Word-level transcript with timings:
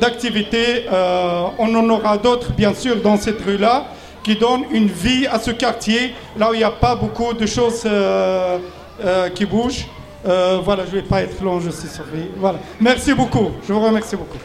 d'activités. 0.00 0.86
Euh, 0.90 1.42
on 1.58 1.74
en 1.74 1.88
aura 1.90 2.16
d'autres, 2.18 2.52
bien 2.52 2.74
sûr, 2.74 2.96
dans 2.96 3.16
cette 3.16 3.40
rue-là, 3.42 3.86
qui 4.22 4.34
donnent 4.36 4.64
une 4.72 4.88
vie 4.88 5.26
à 5.26 5.38
ce 5.38 5.50
quartier, 5.50 6.14
là 6.36 6.50
où 6.50 6.54
il 6.54 6.58
n'y 6.58 6.64
a 6.64 6.70
pas 6.70 6.96
beaucoup 6.96 7.32
de 7.32 7.46
choses 7.46 7.82
euh, 7.86 8.58
euh, 9.04 9.28
qui 9.30 9.46
bougent. 9.46 9.86
voilà, 10.24 10.84
je 10.86 10.96
ne 10.96 11.00
vais 11.00 11.06
pas 11.06 11.22
être 11.22 11.42
long, 11.42 11.60
je 11.60 11.70
suis 11.70 11.88
sorti. 11.88 12.28
Voilà. 12.36 12.58
Merci 12.80 13.14
beaucoup. 13.14 13.50
Je 13.66 13.72
vous 13.72 13.80
remercie 13.80 14.16
beaucoup. 14.16 14.38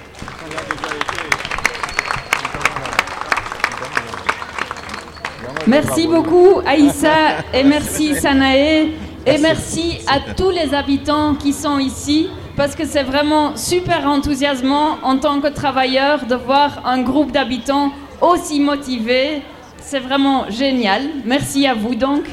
Merci 5.67 6.07
beaucoup 6.07 6.61
Aïssa 6.63 7.41
et 7.51 7.63
merci 7.63 8.13
Sanae 8.13 8.91
et 9.25 9.37
merci 9.39 9.97
à 10.05 10.19
tous 10.35 10.51
les 10.51 10.71
habitants 10.75 11.33
qui 11.33 11.53
sont 11.53 11.79
ici 11.79 12.29
parce 12.55 12.75
que 12.75 12.85
c'est 12.85 13.03
vraiment 13.03 13.55
super 13.57 14.07
enthousiasmant 14.07 14.97
en 15.03 15.17
tant 15.17 15.41
que 15.41 15.47
travailleur 15.47 16.25
de 16.25 16.35
voir 16.35 16.81
un 16.85 17.01
groupe 17.01 17.31
d'habitants 17.31 17.91
aussi 18.21 18.59
motivé. 18.59 19.41
C'est 19.81 19.99
vraiment 19.99 20.49
génial. 20.49 21.01
Merci 21.25 21.67
à 21.67 21.73
vous 21.73 21.95
donc. 21.95 22.23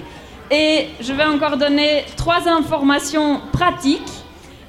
Et 0.50 0.88
je 1.00 1.12
vais 1.12 1.24
encore 1.24 1.56
donner 1.56 2.04
trois 2.16 2.48
informations 2.48 3.40
pratiques. 3.52 4.12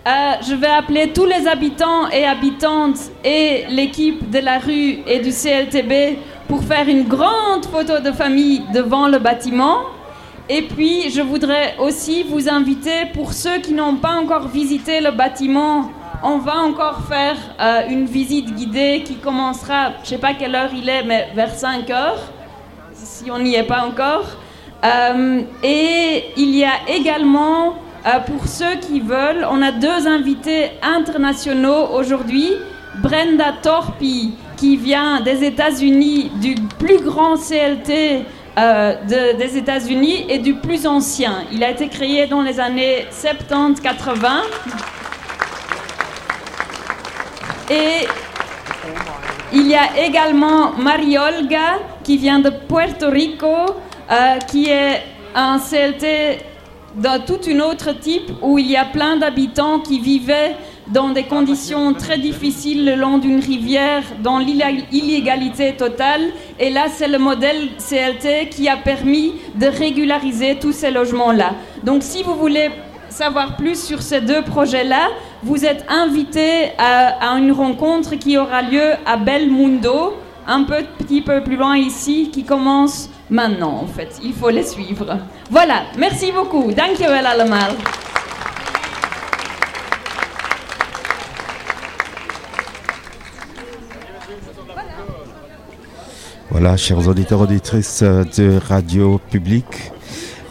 Euh, 0.05 0.33
je 0.47 0.55
vais 0.55 0.67
appeler 0.67 1.13
tous 1.13 1.25
les 1.25 1.47
habitants 1.47 2.09
et 2.09 2.25
habitantes 2.25 2.99
et 3.23 3.65
l'équipe 3.69 4.29
de 4.29 4.39
la 4.39 4.59
rue 4.59 4.99
et 5.07 5.19
du 5.19 5.29
CLTB 5.29 6.17
pour 6.47 6.63
faire 6.63 6.89
une 6.89 7.03
grande 7.03 7.65
photo 7.71 7.99
de 7.99 8.11
famille 8.11 8.63
devant 8.73 9.07
le 9.07 9.19
bâtiment. 9.19 9.77
Et 10.49 10.63
puis, 10.63 11.09
je 11.09 11.21
voudrais 11.21 11.75
aussi 11.79 12.23
vous 12.23 12.49
inviter, 12.49 13.05
pour 13.13 13.31
ceux 13.31 13.59
qui 13.59 13.73
n'ont 13.73 13.95
pas 13.95 14.15
encore 14.15 14.49
visité 14.49 14.99
le 14.99 15.11
bâtiment, 15.11 15.89
on 16.21 16.37
va 16.37 16.57
encore 16.57 17.03
faire 17.07 17.37
euh, 17.61 17.87
une 17.89 18.05
visite 18.05 18.53
guidée 18.53 19.03
qui 19.05 19.15
commencera, 19.15 19.91
je 19.99 20.01
ne 20.01 20.05
sais 20.05 20.17
pas 20.17 20.33
quelle 20.33 20.55
heure 20.55 20.71
il 20.73 20.89
est, 20.89 21.03
mais 21.03 21.29
vers 21.33 21.53
5 21.53 21.89
heures, 21.91 22.19
si 22.93 23.31
on 23.31 23.39
n'y 23.39 23.55
est 23.55 23.63
pas 23.63 23.85
encore. 23.85 24.25
Euh, 24.83 25.43
et 25.63 26.25
il 26.35 26.55
y 26.55 26.65
a 26.65 26.89
également, 26.89 27.75
euh, 28.05 28.19
pour 28.19 28.45
ceux 28.45 28.75
qui 28.81 28.99
veulent, 28.99 29.47
on 29.49 29.61
a 29.61 29.71
deux 29.71 30.07
invités 30.07 30.71
internationaux 30.81 31.87
aujourd'hui. 31.93 32.51
Brenda 33.01 33.53
Torpi, 33.61 34.33
qui 34.57 34.75
vient 34.75 35.21
des 35.21 35.45
États-Unis, 35.45 36.31
du 36.41 36.55
plus 36.77 36.99
grand 36.99 37.37
CLT 37.37 38.25
euh, 38.57 38.95
des 39.07 39.57
États-Unis 39.57 40.25
et 40.29 40.37
du 40.37 40.53
plus 40.53 40.85
ancien. 40.85 41.43
Il 41.51 41.63
a 41.63 41.71
été 41.71 41.87
créé 41.87 42.27
dans 42.27 42.41
les 42.41 42.59
années 42.59 43.07
70-80. 43.11 44.27
Et 47.71 48.07
il 49.53 49.67
y 49.67 49.75
a 49.75 49.97
également 50.05 50.73
Mariolga 50.73 51.79
qui 52.03 52.17
vient 52.17 52.39
de 52.39 52.49
Puerto 52.49 53.09
Rico, 53.09 53.47
euh, 54.11 54.37
qui 54.49 54.69
est 54.69 55.01
un 55.33 55.57
CLT 55.57 56.45
d'un 56.95 57.19
tout 57.19 57.39
un 57.49 57.59
autre 57.59 57.93
type 57.99 58.31
où 58.41 58.59
il 58.59 58.69
y 58.69 58.77
a 58.77 58.85
plein 58.85 59.17
d'habitants 59.17 59.79
qui 59.79 59.99
vivaient 59.99 60.55
dans 60.87 61.09
des 61.09 61.23
conditions 61.23 61.93
très 61.93 62.17
difficiles 62.17 62.85
le 62.85 62.95
long 62.95 63.17
d'une 63.17 63.39
rivière, 63.39 64.03
dans 64.21 64.37
l'illégalité 64.39 65.73
totale. 65.73 66.21
Et 66.59 66.69
là, 66.69 66.85
c'est 66.93 67.07
le 67.07 67.19
modèle 67.19 67.69
CLT 67.77 68.49
qui 68.49 68.67
a 68.67 68.77
permis 68.77 69.33
de 69.55 69.67
régulariser 69.67 70.57
tous 70.59 70.73
ces 70.73 70.91
logements-là. 70.91 71.51
Donc, 71.83 72.03
si 72.03 72.23
vous 72.23 72.35
voulez 72.35 72.69
savoir 73.09 73.55
plus 73.55 73.81
sur 73.81 74.01
ces 74.01 74.21
deux 74.21 74.41
projets-là, 74.41 75.09
vous 75.43 75.65
êtes 75.65 75.85
invité 75.89 76.71
à, 76.77 77.27
une 77.37 77.51
rencontre 77.51 78.15
qui 78.15 78.37
aura 78.37 78.61
lieu 78.61 78.93
à 79.05 79.17
Belmundo, 79.17 80.15
un 80.47 80.63
petit 80.63 81.21
peu 81.21 81.41
plus 81.41 81.55
loin 81.55 81.77
ici, 81.77 82.29
qui 82.31 82.43
commence 82.43 83.09
maintenant, 83.29 83.79
en 83.83 83.87
fait. 83.87 84.19
Il 84.23 84.33
faut 84.33 84.49
les 84.49 84.63
suivre. 84.63 85.17
Voilà, 85.49 85.83
merci 85.97 86.31
beaucoup. 86.31 86.71
Dankjewel 86.71 87.25
allemaal. 87.25 87.71
Voilà, 96.53 96.77
chers 96.77 97.07
auditeurs, 97.07 97.41
auditrices 97.41 98.03
de 98.03 98.59
Radio 98.69 99.19
Publique. 99.31 99.91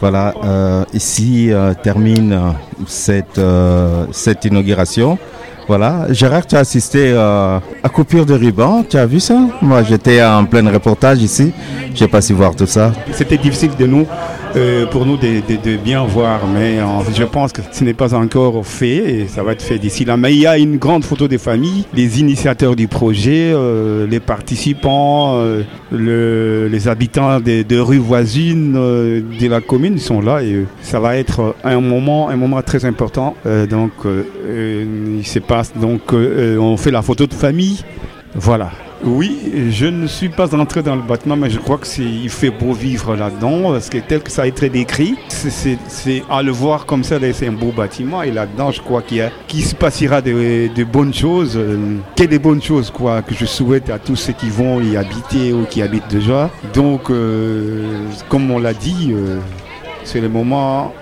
Voilà, 0.01 0.33
euh, 0.43 0.83
ici 0.93 1.47
euh, 1.49 1.73
termine 1.81 2.37
cette, 2.85 3.37
euh, 3.37 4.05
inauguration. 4.43 5.17
Voilà, 5.65 6.07
Gérard, 6.09 6.45
tu 6.45 6.57
as 6.57 6.59
assisté 6.59 7.13
à 7.13 7.61
coupure 7.87 8.25
de 8.25 8.33
ruban, 8.33 8.83
tu 8.83 8.97
as 8.97 9.05
vu 9.05 9.21
ça? 9.21 9.39
Moi, 9.61 9.81
j'étais 9.83 10.21
en 10.21 10.43
plein 10.43 10.69
reportage 10.69 11.21
ici, 11.21 11.53
je 11.95 12.03
n'ai 12.03 12.09
pas 12.09 12.19
su 12.19 12.33
voir 12.33 12.53
tout 12.53 12.67
ça. 12.67 12.91
C'était 13.13 13.37
difficile 13.37 13.71
de 13.79 13.85
nous 13.85 14.05
euh, 14.55 14.85
pour 14.85 15.05
nous 15.05 15.17
de, 15.17 15.77
bien 15.77 16.03
voir, 16.03 16.41
mais 16.47 16.77
je 17.15 17.23
pense 17.23 17.51
que 17.51 17.61
ce 17.71 17.83
n'est 17.83 17.93
pas 17.93 18.13
encore 18.13 18.65
fait 18.65 18.97
et 18.97 19.27
ça 19.27 19.41
va 19.41 19.53
être 19.53 19.61
fait 19.61 19.79
d'ici 19.79 20.05
là. 20.05 20.15
Mais 20.15 20.33
il 20.33 20.41
y 20.41 20.47
a 20.47 20.57
une 20.57 20.77
grande 20.77 21.03
photo 21.03 21.27
des 21.27 21.37
familles, 21.37 21.85
les 21.93 22.19
initiateurs 22.19 22.75
du 22.75 22.87
projet, 22.87 23.51
euh, 23.53 24.05
les 24.05 24.19
participants, 24.19 25.37
euh, 25.37 25.63
les 25.91 26.87
habitants 26.87 27.39
de, 27.39 27.63
de 27.63 27.79
rues 27.79 27.97
voisines 27.97 28.73
de 28.73 29.47
la 29.47 29.61
commune 29.61 29.97
sont 29.97 30.21
là 30.21 30.43
et 30.43 30.65
ça 30.81 30.99
va 30.99 31.17
être 31.17 31.55
un 31.63 31.79
moment, 31.79 32.29
un 32.29 32.35
moment 32.35 32.61
très 32.61 32.85
important. 32.85 33.35
donc, 33.69 33.91
il 34.05 35.25
se 35.25 35.39
passe 35.39 35.73
donc 35.75 36.13
on 36.13 36.77
fait 36.77 36.91
la 36.91 37.01
photo 37.01 37.25
de 37.25 37.33
famille. 37.33 37.83
Voilà. 38.35 38.71
Oui, 39.05 39.69
je 39.69 39.85
ne 39.85 40.07
suis 40.07 40.29
pas 40.29 40.55
entré 40.55 40.81
dans 40.81 40.95
le 40.95 41.01
bâtiment, 41.01 41.35
mais 41.35 41.49
je 41.49 41.59
crois 41.59 41.77
qu'il 41.77 42.29
fait 42.29 42.51
beau 42.51 42.71
vivre 42.71 43.15
là-dedans, 43.15 43.73
parce 43.73 43.89
que 43.89 43.97
tel 43.97 44.21
que 44.21 44.31
ça 44.31 44.43
a 44.43 44.47
été 44.47 44.69
décrit, 44.69 45.15
c'est 45.27 46.23
à 46.29 46.41
le 46.41 46.51
voir 46.51 46.85
comme 46.85 47.03
ça, 47.03 47.17
c'est 47.33 47.47
un 47.47 47.51
beau 47.51 47.71
bâtiment, 47.71 48.23
et 48.23 48.31
là-dedans, 48.31 48.71
je 48.71 48.81
crois 48.81 49.01
qu'il 49.01 49.65
se 49.65 49.75
passera 49.75 50.21
de, 50.21 50.83
bonnes 50.85 51.13
choses, 51.13 51.57
euh, 51.57 51.97
que 52.15 52.23
des 52.23 52.39
bonnes 52.39 52.61
choses, 52.61 52.91
quoi, 52.91 53.21
que 53.21 53.35
je 53.35 53.45
souhaite 53.45 53.89
à 53.89 53.99
tous 53.99 54.15
ceux 54.15 54.33
qui 54.33 54.49
vont 54.49 54.79
y 54.79 54.95
habiter 54.95 55.51
ou 55.51 55.65
qui 55.65 55.81
habitent 55.81 56.09
déjà. 56.09 56.49
Donc, 56.73 57.09
euh, 57.09 58.07
comme 58.29 58.49
on 58.51 58.59
l'a 58.59 58.73
dit, 58.73 59.11
euh, 59.11 59.39
c'est 60.05 60.21
le 60.21 60.29
moment 60.29 60.93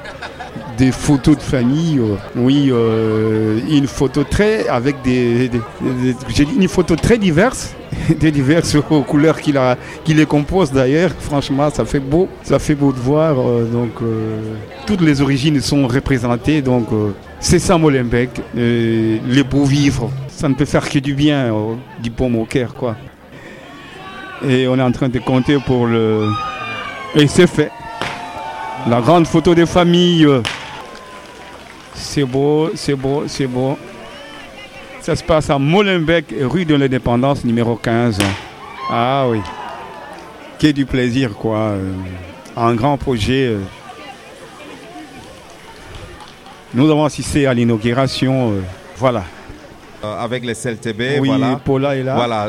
des 0.77 0.91
photos 0.91 1.37
de 1.37 1.41
famille. 1.41 1.99
Euh, 1.99 2.15
oui, 2.35 2.69
euh, 2.71 3.59
une 3.69 3.87
photo 3.87 4.23
très 4.23 4.67
avec 4.67 5.01
des, 5.03 5.49
j'ai 6.29 6.45
dit 6.45 6.55
une 6.55 6.67
photo 6.67 6.95
très 6.95 7.17
diverse, 7.17 7.75
des 8.19 8.31
diverses 8.31 8.77
couleurs 9.07 9.39
qui, 9.41 9.51
la, 9.51 9.77
qui 10.03 10.13
les 10.13 10.25
composent 10.25 10.71
d'ailleurs. 10.71 11.11
Franchement, 11.19 11.69
ça 11.69 11.85
fait 11.85 11.99
beau, 11.99 12.27
ça 12.43 12.59
fait 12.59 12.75
beau 12.75 12.91
de 12.91 12.99
voir. 12.99 13.35
Euh, 13.39 13.65
donc 13.65 13.91
toutes 14.85 15.01
les 15.01 15.21
origines 15.21 15.59
sont 15.61 15.87
représentées. 15.87 16.61
Donc 16.61 16.87
c'est 17.39 17.59
ça 17.59 17.77
Molenbeek, 17.77 18.29
les 18.55 19.43
beaux 19.49 19.65
vivres. 19.65 20.09
Ça 20.29 20.49
ne 20.49 20.55
peut 20.55 20.65
faire 20.65 20.89
que 20.89 20.99
du 20.99 21.13
bien, 21.13 21.53
du 22.01 22.09
pomme 22.09 22.35
au 22.35 22.45
cœur, 22.45 22.73
quoi. 22.73 22.95
Et 24.47 24.67
on 24.67 24.75
est 24.75 24.81
en 24.81 24.91
train 24.91 25.09
de 25.09 25.19
compter 25.19 25.57
pour 25.59 25.85
le. 25.85 26.27
Et 27.13 27.27
c'est 27.27 27.45
fait. 27.45 27.71
La 28.89 29.01
grande 29.01 29.27
photo 29.27 29.53
des 29.53 29.67
familles. 29.67 30.27
C'est 31.93 32.25
beau, 32.25 32.71
c'est 32.75 32.95
beau, 32.95 33.23
c'est 33.27 33.47
beau. 33.47 33.77
Ça 35.01 35.15
se 35.15 35.23
passe 35.23 35.49
à 35.49 35.57
Molenbeek, 35.57 36.33
rue 36.41 36.65
de 36.65 36.75
l'Indépendance, 36.75 37.43
numéro 37.43 37.75
15. 37.75 38.19
Ah 38.89 39.25
oui. 39.27 39.39
Quel 40.59 40.73
du 40.73 40.85
plaisir, 40.85 41.33
quoi. 41.33 41.57
Euh, 41.57 41.91
un 42.55 42.75
grand 42.75 42.97
projet. 42.97 43.47
Euh. 43.47 43.59
Nous 46.73 46.89
avons 46.89 47.03
assisté 47.05 47.47
à 47.47 47.53
l'inauguration. 47.53 48.51
Euh, 48.51 48.61
voilà. 48.97 49.23
avec 50.03 50.45
les 50.45 50.53
CLTB, 50.53 51.19
oui, 51.19 51.29
voilà. 51.29 51.59
Paula 51.63 51.95
est 51.95 52.03
là. 52.03 52.15
Voilà. 52.15 52.47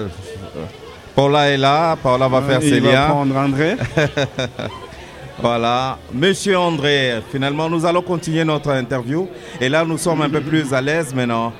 Paula 1.14 1.48
est 1.48 1.56
là. 1.56 1.96
Paula 1.96 2.28
va 2.28 2.42
faire 2.42 2.60
ses 2.60 2.80
liens. 2.80 2.92
va 2.92 3.06
prendre 3.08 3.36
André. 3.36 3.76
Voilà, 5.40 5.98
Monsieur 6.12 6.58
André, 6.58 7.14
finalement 7.30 7.68
nous 7.68 7.84
allons 7.86 8.02
continuer 8.02 8.44
notre 8.44 8.70
interview 8.70 9.28
et 9.60 9.68
là 9.68 9.84
nous 9.84 9.98
sommes 9.98 10.22
un 10.22 10.28
peu 10.28 10.40
plus 10.40 10.72
à 10.72 10.80
l'aise 10.80 11.14
maintenant. 11.14 11.52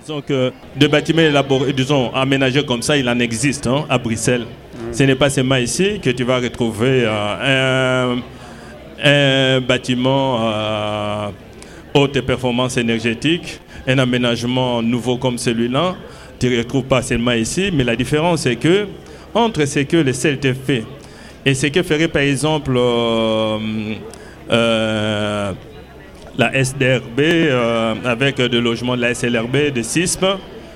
Disons 0.00 0.20
que 0.20 0.52
des 0.76 0.88
bâtiments 0.88 1.22
élaborés, 1.22 1.72
disons 1.72 2.12
aménagés 2.12 2.64
comme 2.66 2.82
ça, 2.82 2.96
il 2.96 3.08
en 3.08 3.18
existe 3.20 3.66
hein, 3.66 3.86
à 3.88 3.96
Bruxelles. 3.96 4.46
Ce 4.92 5.02
n'est 5.04 5.14
pas 5.14 5.30
seulement 5.30 5.56
ici 5.56 6.00
que 6.02 6.10
tu 6.10 6.24
vas 6.24 6.38
retrouver 6.40 7.04
euh, 7.06 8.16
un, 9.02 9.60
bâtiment 9.60 10.40
euh, 10.42 11.28
haute 11.94 12.20
performance 12.20 12.76
énergétique, 12.76 13.60
un 13.86 13.98
aménagement 13.98 14.82
nouveau 14.82 15.16
comme 15.16 15.38
celui-là. 15.38 15.94
Tu 16.38 16.50
ne 16.50 16.58
retrouves 16.58 16.84
pas 16.84 17.00
seulement 17.00 17.32
ici, 17.32 17.70
mais 17.72 17.84
la 17.84 17.96
différence 17.96 18.42
c'est 18.42 18.56
que 18.56 18.86
entre 19.32 19.64
ce 19.64 19.80
que 19.80 19.96
le 19.96 20.12
CLT 20.12 20.54
fait 20.54 20.84
et 21.46 21.54
ce 21.54 21.66
que 21.66 21.82
ferait 21.82 22.08
par 22.08 22.22
exemple 22.22 22.72
euh, 22.76 23.58
euh, 24.50 25.52
la 26.38 26.54
SDRB 26.54 27.20
euh, 27.20 27.94
avec 28.04 28.40
des 28.40 28.60
logements 28.60 28.96
de 28.96 29.02
la 29.02 29.14
SLRB, 29.14 29.72
de 29.74 29.82
CISP, 29.82 30.24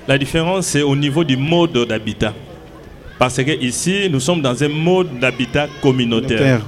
La 0.07 0.17
différence, 0.17 0.67
c'est 0.67 0.81
au 0.81 0.95
niveau 0.95 1.23
du 1.23 1.37
mode 1.37 1.85
d'habitat. 1.87 2.33
Parce 3.19 3.43
que 3.43 3.51
ici, 3.61 4.07
nous 4.09 4.21
sommes 4.21 4.41
dans 4.41 4.63
un 4.63 4.69
mode 4.69 5.19
d'habitat 5.19 5.67
communautaire. 5.81 6.61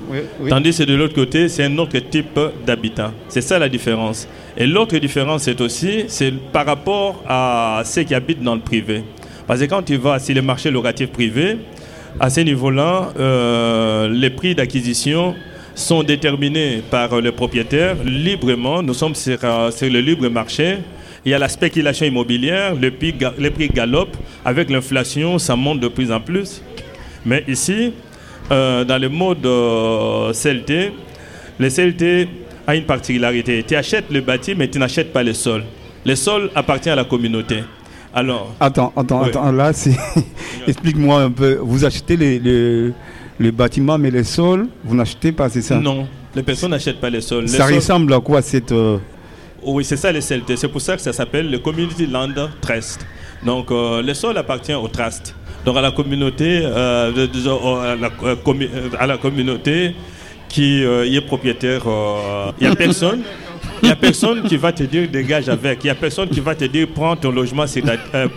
Tandis 0.49 0.77
que 0.77 0.83
de 0.83 0.95
l'autre 0.95 1.15
côté, 1.15 1.47
c'est 1.47 1.63
un 1.63 1.77
autre 1.77 1.97
type 1.99 2.37
d'habitat. 2.65 3.13
C'est 3.29 3.39
ça 3.41 3.57
la 3.57 3.69
différence. 3.69 4.27
Et 4.57 4.67
l'autre 4.67 4.97
différence, 4.97 5.43
c'est 5.43 5.61
aussi 5.61 6.03
c'est 6.07 6.33
par 6.51 6.65
rapport 6.65 7.23
à 7.25 7.83
ceux 7.85 8.03
qui 8.03 8.13
habitent 8.13 8.43
dans 8.43 8.55
le 8.55 8.61
privé. 8.61 9.03
Parce 9.47 9.61
que 9.61 9.65
quand 9.65 9.81
tu 9.81 9.95
vas 9.95 10.19
sur 10.19 10.35
le 10.35 10.41
marché 10.41 10.69
locatif 10.69 11.09
privé, 11.09 11.57
à 12.19 12.29
ce 12.29 12.41
niveau-là, 12.41 13.13
euh, 13.19 14.09
les 14.09 14.29
prix 14.29 14.55
d'acquisition 14.55 15.35
sont 15.75 16.03
déterminés 16.03 16.81
par 16.89 17.21
le 17.21 17.31
propriétaire 17.31 17.95
librement. 18.03 18.83
Nous 18.83 18.93
sommes 18.93 19.15
sur, 19.15 19.37
euh, 19.43 19.71
le 19.81 19.99
libre 19.99 20.27
marché. 20.29 20.77
Il 21.25 21.31
y 21.31 21.33
a 21.33 21.39
la 21.39 21.47
spéculation 21.49 22.05
immobilière, 22.05 22.73
prix, 22.99 23.15
les 23.37 23.49
prix 23.51 23.69
galopent. 23.69 24.17
Avec 24.43 24.69
l'inflation, 24.69 25.39
ça 25.39 25.55
monte 25.55 25.79
de 25.79 25.87
plus 25.87 26.11
en 26.11 26.19
plus. 26.19 26.61
Mais 27.25 27.43
ici, 27.47 27.93
euh, 28.51 28.83
dans 28.83 28.97
le 28.97 29.07
mode 29.07 29.47
CLT, 30.33 30.91
le 31.59 31.69
CLT 31.69 32.27
a 32.67 32.75
une 32.75 32.85
particularité. 32.85 33.63
Tu 33.67 33.75
achètes 33.75 34.09
le 34.11 34.21
bâti, 34.21 34.55
mais 34.55 34.67
tu 34.67 34.79
n'achètes 34.79 35.13
pas 35.13 35.23
le 35.23 35.33
sol. 35.33 35.63
Le 36.05 36.15
sol 36.15 36.49
appartient 36.55 36.89
à 36.89 36.95
la 36.95 37.03
communauté. 37.03 37.57
Alors. 38.13 38.53
Attends, 38.59 38.91
attends, 38.95 39.23
attends. 39.23 39.51
Là, 39.51 39.71
explique-moi 40.67 41.21
un 41.21 41.31
peu. 41.31 41.59
Vous 41.61 41.85
achetez 41.85 42.17
les, 42.17 42.39
les, 43.39 43.51
bâtiments, 43.51 43.97
mais 43.97 44.11
les 44.11 44.23
sols, 44.23 44.67
vous 44.83 44.95
n'achetez 44.95 45.31
pas, 45.31 45.49
c'est 45.49 45.61
ça? 45.61 45.77
Non, 45.77 46.07
les 46.35 46.43
personnes 46.43 46.71
n'achètent 46.71 46.99
pas 46.99 47.09
les 47.09 47.21
sols. 47.21 47.47
ça 47.47 47.65
ressemble 47.67 48.13
à 48.13 48.19
quoi 48.19 48.41
cette. 48.41 48.71
Euh, 48.71 48.97
oui, 49.63 49.83
c'est 49.85 49.97
ça 49.97 50.11
les 50.11 50.21
CLT. 50.21 50.55
C'est 50.57 50.67
pour 50.67 50.81
ça 50.81 50.95
que 50.95 51.01
ça 51.01 51.13
s'appelle 51.13 51.49
le 51.49 51.59
Community 51.59 52.07
Land 52.07 52.33
Trust. 52.61 53.05
Donc, 53.43 53.71
euh, 53.71 54.01
le 54.01 54.13
sol 54.13 54.37
appartient 54.37 54.73
au 54.73 54.87
trust. 54.87 55.35
Donc, 55.65 55.77
à 55.77 55.81
la 55.81 55.91
communauté, 55.91 56.61
euh, 56.63 57.11
à, 57.11 57.95
la, 57.95 58.09
euh, 58.23 58.89
à, 58.99 59.07
la, 59.07 59.17
communauté 59.17 59.95
qui 60.49 60.81
est 60.83 61.25
propriétaire. 61.25 61.83
Il 62.59 62.67
n'y 62.67 62.73
a 62.73 62.75
personne. 62.75 63.21
Il 63.81 63.85
n'y 63.87 63.91
a 63.91 63.95
personne 63.95 64.43
qui 64.43 64.57
va 64.57 64.71
te 64.71 64.83
dire 64.83 65.09
dégage 65.09 65.49
avec. 65.49 65.83
Il 65.83 65.87
n'y 65.87 65.91
a 65.91 65.95
personne 65.95 66.29
qui 66.29 66.39
va 66.39 66.55
te 66.55 66.65
dire 66.65 66.87
prends 66.93 67.15
ton 67.15 67.31
logement, 67.31 67.65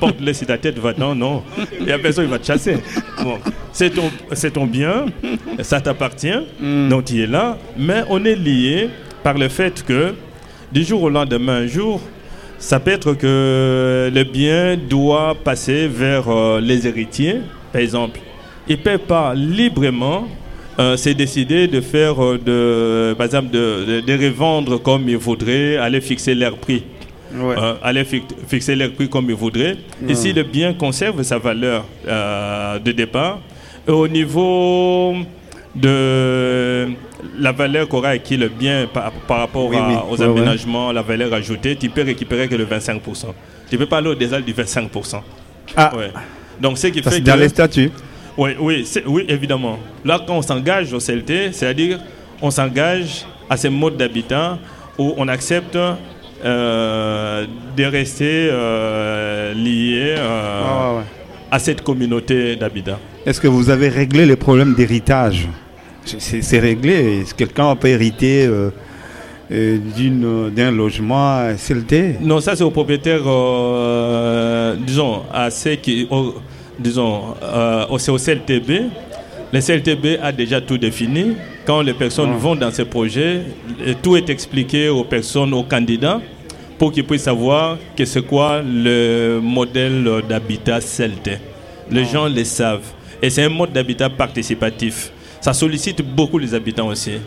porte-le 0.00 0.32
si 0.32 0.46
ta 0.46 0.58
tête 0.58 0.78
va. 0.78 0.92
Non, 0.96 1.14
non. 1.14 1.42
Il 1.78 1.86
n'y 1.86 1.92
a 1.92 1.98
personne 1.98 2.24
qui 2.24 2.30
va 2.30 2.38
te 2.38 2.46
chasser. 2.46 2.78
Bon. 3.22 3.38
C'est 3.72 3.90
ton, 3.90 4.10
ton 4.52 4.66
bien, 4.66 5.06
ça 5.60 5.80
t'appartient, 5.80 6.38
mm. 6.60 6.88
donc 6.88 7.06
tu 7.06 7.20
es 7.22 7.26
là. 7.26 7.58
Mais 7.76 8.04
on 8.08 8.24
est 8.24 8.36
lié 8.36 8.88
par 9.24 9.36
le 9.36 9.48
fait 9.48 9.84
que 9.84 10.14
du 10.70 10.84
jour 10.84 11.02
au 11.02 11.08
lendemain, 11.08 11.56
un 11.56 11.66
jour, 11.66 12.00
ça 12.58 12.78
peut 12.78 12.92
être 12.92 13.14
que 13.14 14.10
le 14.14 14.24
bien 14.24 14.76
doit 14.76 15.34
passer 15.34 15.88
vers 15.88 16.28
euh, 16.28 16.60
les 16.60 16.86
héritiers, 16.86 17.40
par 17.72 17.82
exemple. 17.82 18.20
Ils 18.68 18.78
ne 18.78 18.82
peuvent 18.82 18.98
pas 19.00 19.34
librement 19.34 20.28
euh, 20.78 20.96
se 20.96 21.10
décider 21.10 21.68
de 21.68 21.80
faire, 21.80 22.22
euh, 22.22 22.38
de, 22.38 23.14
par 23.14 23.26
exemple, 23.26 23.50
de, 23.50 24.00
de, 24.00 24.26
revendre 24.26 24.82
comme 24.82 25.08
ils 25.08 25.16
voudraient, 25.16 25.76
aller 25.76 26.00
fixer 26.00 26.34
leur 26.34 26.56
prix. 26.56 26.84
aller 27.82 28.04
fixer 28.48 28.74
leur 28.76 28.92
prix 28.92 29.08
comme 29.08 29.28
ils 29.30 29.36
voudraient. 29.36 29.76
Ici, 30.08 30.32
le 30.32 30.42
bien 30.42 30.74
conserve 30.74 31.22
sa 31.22 31.38
valeur 31.38 31.84
de 32.06 32.92
départ. 32.92 33.40
au 33.86 34.08
niveau 34.08 35.14
de 35.74 36.88
la 37.38 37.52
valeur 37.52 37.88
qu'aura 37.88 38.10
acquis 38.10 38.36
le 38.36 38.48
bien 38.48 38.86
par, 38.92 39.12
rapport 39.28 39.70
aux 40.10 40.22
aménagements, 40.22 40.92
la 40.92 41.02
valeur 41.02 41.32
ajoutée, 41.34 41.76
tu 41.76 41.88
peux 41.88 42.02
récupérer 42.02 42.48
que 42.48 42.54
le 42.54 42.66
25%. 42.66 43.00
Tu 43.68 43.74
ne 43.74 43.78
peux 43.78 43.86
pas 43.86 43.98
aller 43.98 44.08
au-delà 44.08 44.40
du 44.40 44.52
25%. 44.52 45.20
Ah. 45.76 45.92
Donc, 46.60 46.78
ce 46.78 46.86
qui 46.88 47.02
fait 47.02 47.20
dans 47.20 47.36
les 47.36 47.48
statuts. 47.48 47.90
Oui, 48.36 48.50
oui, 48.58 48.84
oui, 49.06 49.24
évidemment. 49.28 49.78
Là, 50.04 50.20
quand 50.26 50.36
on 50.36 50.42
s'engage 50.42 50.92
au 50.92 50.98
CLT, 50.98 51.52
c'est-à-dire 51.52 52.00
on 52.42 52.50
s'engage 52.50 53.24
à 53.48 53.56
ces 53.56 53.68
modes 53.68 53.96
d'habitat 53.96 54.58
où 54.98 55.14
on 55.16 55.28
accepte 55.28 55.76
euh, 56.44 57.46
de 57.76 57.84
rester 57.84 58.48
euh, 58.50 59.54
lié 59.54 60.14
euh, 60.18 60.62
ah, 60.66 61.02
à 61.50 61.58
cette 61.58 61.82
communauté 61.82 62.56
d'habitat. 62.56 62.98
Est-ce 63.24 63.40
que 63.40 63.48
vous 63.48 63.70
avez 63.70 63.88
réglé 63.88 64.26
les 64.26 64.36
problèmes 64.36 64.74
d'héritage? 64.74 65.48
C'est 66.04 66.58
réglé. 66.58 67.24
Quelqu'un 67.34 67.74
peut 67.76 67.88
hériter 67.88 68.46
d'un 69.50 70.70
logement 70.70 71.48
CLT? 71.56 72.16
Non, 72.20 72.40
ça 72.40 72.56
c'est 72.56 72.64
au 72.64 72.70
propriétaire, 72.70 73.22
euh, 73.26 74.76
disons, 74.76 75.22
à 75.32 75.50
ceux 75.50 75.76
qui, 75.76 76.06
disons, 76.78 77.34
c'est 77.98 78.10
au 78.10 78.18
CLTB. 78.18 78.90
Le 79.52 79.60
CLTB 79.60 80.18
a 80.22 80.32
déjà 80.32 80.60
tout 80.60 80.78
défini. 80.78 81.36
Quand 81.64 81.80
les 81.80 81.94
personnes 81.94 82.32
ah. 82.34 82.38
vont 82.38 82.56
dans 82.56 82.70
ces 82.70 82.84
projets, 82.84 83.42
tout 84.02 84.16
est 84.16 84.28
expliqué 84.28 84.88
aux 84.88 85.04
personnes, 85.04 85.54
aux 85.54 85.62
candidats, 85.62 86.20
pour 86.78 86.92
qu'ils 86.92 87.04
puissent 87.04 87.22
savoir 87.22 87.78
que 87.96 88.04
c'est 88.04 88.22
quoi 88.22 88.62
le 88.62 89.40
modèle 89.42 90.22
d'habitat 90.28 90.80
CLT. 90.80 91.38
Les 91.90 92.02
ah. 92.02 92.12
gens 92.12 92.28
le 92.28 92.44
savent. 92.44 92.90
Et 93.22 93.30
c'est 93.30 93.44
un 93.44 93.48
mode 93.48 93.72
d'habitat 93.72 94.10
participatif 94.10 95.12
ça 95.44 95.52
sollicite 95.52 96.00
beaucoup 96.00 96.38
les 96.38 96.54
habitants 96.54 96.86
aussi. 96.86 97.18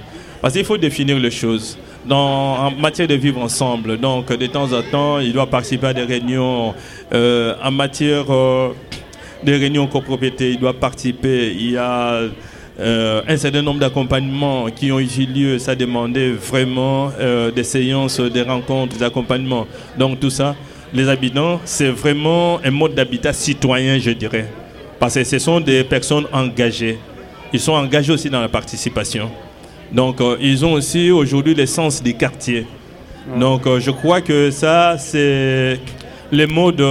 Parce 0.42 0.56
qu'il 0.56 0.66
faut 0.66 0.78
définir 0.78 1.20
les 1.20 1.30
choses. 1.30 1.78
Dans, 2.04 2.66
en 2.66 2.72
matière 2.72 3.08
de 3.08 3.14
vivre 3.14 3.40
ensemble, 3.40 3.98
donc 4.00 4.36
de 4.36 4.48
temps 4.48 4.74
en 4.74 4.82
temps, 4.82 5.20
il 5.20 5.34
doit 5.34 5.46
participer 5.46 5.88
à 5.88 5.94
des 5.94 6.02
réunions. 6.02 6.74
Euh, 7.14 7.54
en 7.64 7.70
matière 7.70 8.26
euh, 8.32 8.70
de 9.44 9.52
réunions 9.54 9.88
copropriété, 9.88 10.52
il 10.52 10.60
doit 10.60 10.74
participer. 10.74 11.54
Il 11.54 11.72
y 11.72 11.78
a 11.78 12.22
euh, 12.80 13.22
un 13.28 13.38
certain 13.38 13.62
nombre 13.62 13.80
d'accompagnements 13.80 14.68
qui 14.70 14.92
ont 14.92 15.00
eu 15.00 15.08
lieu. 15.26 15.60
Ça 15.60 15.76
demandait 15.76 16.32
vraiment 16.32 17.12
des 17.56 17.64
séances, 17.64 18.20
des 18.20 18.42
rencontres, 18.42 18.98
des 18.98 19.04
accompagnements. 19.04 19.68
Donc 19.98 20.20
tout 20.20 20.30
ça, 20.30 20.56
les 20.94 21.10
habitants, 21.10 21.60
c'est 21.66 21.90
vraiment 21.90 22.60
un 22.64 22.72
mode 22.72 22.96
d'habitat 22.96 23.34
citoyen, 23.34 24.00
je 24.00 24.12
dirais. 24.12 24.50
Parce 25.00 25.16
que 25.16 25.24
ce 25.24 25.40
sont 25.40 25.60
des 25.60 25.84
personnes 25.84 26.26
engagées 26.32 26.98
ils 27.54 27.60
sont 27.60 27.74
engagés 27.74 28.12
aussi 28.12 28.30
dans 28.30 28.42
la 28.42 28.50
participation. 28.50 29.30
Donc, 29.92 30.20
euh, 30.20 30.38
ils 30.42 30.66
ont 30.66 30.74
aussi 30.74 31.12
aujourd'hui 31.12 31.56
l'essence 31.56 32.04
des 32.04 32.14
quartiers. 32.14 32.66
Donc, 33.40 33.66
euh, 33.66 33.80
je 33.80 33.92
crois 33.92 34.22
que 34.22 34.52
ça, 34.52 34.98
c'est 34.98 35.80
le 36.32 36.46
mode 36.48 36.82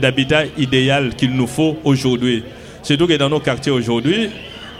d'habitat 0.00 0.44
idéal 0.58 1.14
qu'il 1.16 1.32
nous 1.34 1.46
faut 1.46 1.78
aujourd'hui. 1.84 2.42
Surtout 2.82 3.06
que 3.06 3.14
dans 3.14 3.28
nos 3.28 3.40
quartiers 3.40 3.72
aujourd'hui, 3.72 4.28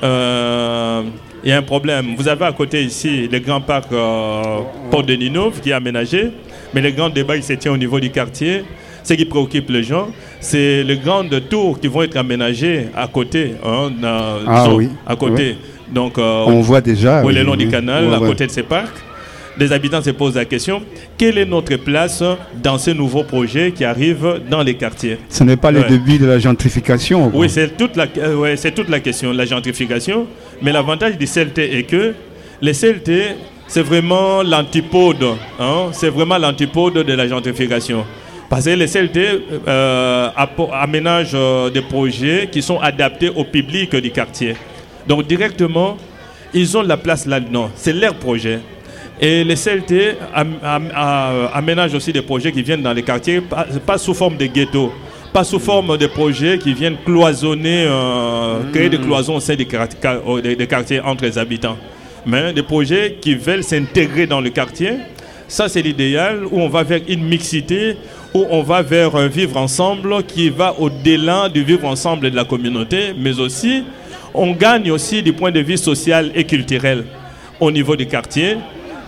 euh, 0.02 1.02
il 1.44 1.50
y 1.50 1.52
a 1.52 1.58
un 1.58 1.62
problème. 1.62 2.14
Vous 2.16 2.28
avez 2.28 2.44
à 2.44 2.52
côté 2.52 2.82
ici 2.82 3.28
le 3.30 3.38
grand 3.38 3.60
parc 3.60 3.88
Port 3.90 5.02
de 5.04 5.14
Ninove 5.14 5.60
qui 5.60 5.70
est 5.70 5.74
aménagé, 5.74 6.30
mais 6.74 6.80
le 6.80 6.90
grand 6.90 7.08
débat 7.10 7.36
il 7.36 7.42
se 7.42 7.52
tient 7.54 7.72
au 7.72 7.76
niveau 7.76 8.00
du 8.00 8.10
quartier. 8.10 8.64
Ce 9.04 9.14
qui 9.14 9.24
préoccupe 9.24 9.68
les 9.70 9.82
gens, 9.82 10.08
c'est 10.38 10.84
les 10.84 10.96
grandes 10.96 11.48
tours 11.48 11.80
qui 11.80 11.88
vont 11.88 12.02
être 12.02 12.16
aménagées 12.16 12.86
à 12.94 13.08
côté. 13.08 13.54
Hein, 13.64 13.90
ah 14.04 14.68
oui. 14.72 14.88
À 15.04 15.16
côté. 15.16 15.56
Donc, 15.92 16.18
euh, 16.18 16.44
on 16.46 16.60
voit 16.60 16.80
déjà. 16.80 17.22
Oui, 17.24 17.34
le 17.34 17.42
long 17.42 17.56
du 17.56 17.68
canal, 17.68 18.12
à 18.14 18.18
côté 18.18 18.46
de 18.46 18.50
ces 18.52 18.62
parcs. 18.62 18.94
Les 19.58 19.72
habitants 19.72 20.02
se 20.02 20.10
posent 20.10 20.36
la 20.36 20.44
question 20.44 20.82
quelle 21.18 21.38
est 21.38 21.44
notre 21.44 21.76
place 21.76 22.22
dans 22.62 22.78
ces 22.78 22.94
nouveaux 22.94 23.22
projets 23.22 23.72
qui 23.72 23.84
arrivent 23.84 24.40
dans 24.50 24.62
les 24.62 24.74
quartiers? 24.74 25.18
Ce 25.28 25.44
n'est 25.44 25.56
pas 25.56 25.70
le 25.70 25.84
début 25.84 26.18
de 26.18 26.26
la 26.26 26.38
gentrification. 26.38 27.30
Oui, 27.34 27.48
c'est 27.48 27.76
toute, 27.76 27.96
la, 27.96 28.06
euh, 28.18 28.56
c'est 28.56 28.72
toute 28.74 28.88
la 28.88 29.00
question, 29.00 29.32
la 29.32 29.44
gentrification. 29.44 30.26
Mais 30.62 30.72
l'avantage 30.72 31.16
du 31.18 31.26
CLT 31.26 31.58
est 31.78 31.82
que 31.84 32.14
les 32.60 32.72
CLT, 32.72 33.36
c'est 33.68 33.82
vraiment 33.82 34.42
l'antipode. 34.42 35.24
Hein, 35.60 35.90
c'est 35.92 36.08
vraiment 36.10 36.38
l'antipode 36.38 36.94
de 36.94 37.12
la 37.12 37.28
gentrification. 37.28 38.04
Parce 38.48 38.64
que 38.64 38.70
les 38.70 38.86
CLT 38.86 39.18
euh, 39.68 40.28
aménagent 40.72 41.30
euh, 41.34 41.70
des 41.70 41.82
projets 41.82 42.48
qui 42.50 42.62
sont 42.62 42.78
adaptés 42.80 43.30
au 43.30 43.44
public 43.44 43.94
du 43.96 44.10
quartier. 44.10 44.56
Donc 45.08 45.26
directement, 45.26 45.96
ils 46.52 46.76
ont 46.76 46.82
la 46.82 46.96
place 46.96 47.26
là-dedans. 47.26 47.70
C'est 47.76 47.92
leur 47.92 48.14
projet. 48.14 48.60
Et 49.20 49.44
les 49.44 49.54
CLT 49.54 50.16
aménagent 51.52 51.94
aussi 51.94 52.12
des 52.12 52.22
projets 52.22 52.50
qui 52.50 52.62
viennent 52.62 52.82
dans 52.82 52.92
les 52.92 53.02
quartiers, 53.02 53.40
pas, 53.40 53.98
sous 53.98 54.14
forme 54.14 54.36
de 54.36 54.46
ghetto, 54.46 54.92
pas 55.32 55.44
sous 55.44 55.58
forme 55.58 55.96
de 55.96 56.06
projets 56.06 56.58
qui 56.58 56.74
viennent 56.74 56.96
cloisonner, 57.04 57.86
euh, 57.86 58.60
créer 58.72 58.88
des 58.88 58.98
cloisons 58.98 59.36
au 59.36 59.40
sein 59.40 59.54
des 59.54 59.66
quartiers 59.66 61.00
entre 61.00 61.24
les 61.24 61.38
habitants, 61.38 61.76
mais 62.26 62.52
des 62.52 62.62
projets 62.62 63.18
qui 63.20 63.34
veulent 63.34 63.62
s'intégrer 63.62 64.26
dans 64.26 64.40
le 64.40 64.50
quartier. 64.50 64.94
Ça, 65.46 65.68
c'est 65.68 65.82
l'idéal 65.82 66.44
où 66.50 66.60
on 66.60 66.68
va 66.68 66.82
vers 66.82 67.00
une 67.08 67.24
mixité, 67.24 67.96
où 68.34 68.46
on 68.50 68.62
va 68.62 68.82
vers 68.82 69.14
un 69.14 69.26
vivre 69.26 69.56
ensemble 69.58 70.22
qui 70.24 70.48
va 70.48 70.74
au-delà 70.78 71.48
du 71.48 71.62
vivre 71.62 71.86
ensemble 71.86 72.30
de 72.30 72.36
la 72.36 72.44
communauté, 72.44 73.12
mais 73.16 73.38
aussi 73.38 73.84
on 74.34 74.52
gagne 74.52 74.90
aussi 74.90 75.22
du 75.22 75.32
point 75.32 75.50
de 75.50 75.60
vue 75.60 75.76
social 75.76 76.32
et 76.34 76.44
culturel 76.44 77.04
au 77.60 77.70
niveau 77.70 77.96
du 77.96 78.06
quartier. 78.06 78.56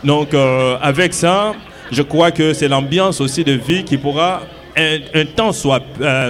Donc 0.05 0.35
euh, 0.35 0.77
avec 0.83 1.15
ça, 1.15 1.53
je 1.91 2.03
crois 2.03 2.31
que 2.31 2.53
c'est 2.53 2.69
l'ambiance 2.69 3.21
aussi 3.21 3.45
de 3.45 3.53
vie 3.53 3.85
qui 3.85 3.97
pourra 3.97 4.43
un, 4.77 5.25
temps 5.37 5.53
soit, 5.53 5.83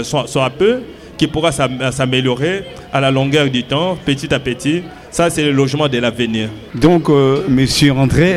soit, 0.03 0.27
soit 0.27 0.51
peu 0.51 0.81
qui 1.17 1.27
pourra 1.29 1.53
s'améliorer 1.53 2.65
à 2.93 3.01
la 3.01 3.11
longueur 3.11 3.49
du 3.49 3.63
temps, 3.63 3.97
petit 4.05 4.35
à 4.35 4.41
petit. 4.41 4.83
Ça, 5.11 5.31
c'est 5.31 5.45
le 5.45 5.53
logement 5.53 5.87
de 5.87 5.97
l'avenir. 5.99 6.49
Donc, 6.75 7.09
Monsieur 7.49 7.93
André, 7.93 8.37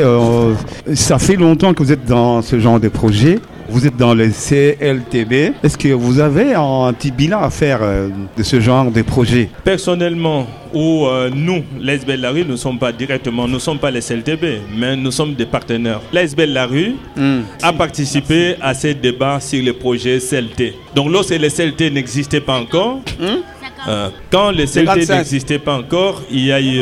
ça 0.94 1.18
fait 1.18 1.36
longtemps 1.36 1.74
que 1.74 1.82
vous 1.82 1.92
êtes 1.92 2.06
dans 2.06 2.44
ce 2.44 2.60
genre 2.60 2.80
de 2.80 2.88
projet. 2.88 3.40
Vous 3.70 3.86
êtes 3.86 3.98
dans 3.98 4.14
le 4.14 4.30
CLTB. 4.30 5.54
Est-ce 5.64 5.78
que 5.78 5.90
vous 5.90 6.20
avez 6.20 6.54
un 6.54 6.94
petit 6.94 7.12
bilan 7.12 7.42
à 7.42 7.50
faire 7.50 7.80
euh, 7.82 8.08
de 8.38 8.44
ce 8.44 8.62
genre 8.62 8.90
de 8.92 9.02
projet? 9.02 9.50
Personnellement, 9.64 10.48
ou 10.74 11.06
euh, 11.06 11.30
nous, 11.34 11.64
l'ASBL 11.80 12.22
La 12.22 12.32
Rue, 12.32 12.44
nous 12.46 12.52
ne 12.52 12.56
sommes 12.56 12.80
pas 12.80 12.94
directement, 12.94 13.46
nous 13.46 13.56
ne 13.56 13.60
sommes 13.60 13.80
pas 13.80 13.92
les 13.92 14.00
CLTB, 14.00 14.62
mais 14.78 14.96
nous 14.96 15.12
sommes 15.12 15.34
des 15.34 15.46
partenaires. 15.46 16.00
L'ASBL 16.14 16.54
La 16.54 16.66
Rue 16.66 16.96
hmm. 17.18 17.42
a 17.62 17.74
participé 17.74 18.56
à 18.62 18.74
ces 18.74 18.94
débats 18.94 19.40
sur 19.42 19.62
les 19.62 19.74
projets 19.74 20.20
CLT. 20.20 20.74
Donc 20.96 21.12
lorsque 21.12 21.32
les 21.32 21.50
CLT 21.50 21.92
n'existaient 21.92 22.40
pas 22.42 22.58
encore, 22.60 23.02
hmm? 23.20 23.90
euh, 23.90 24.10
quand 24.32 24.52
les 24.52 24.66
CLT 24.66 25.10
n'existaient 25.10 25.60
pas 25.60 25.78
encore, 25.78 26.22
il 26.32 26.46
y 26.46 26.52
a 26.54 26.62
eu 26.62 26.80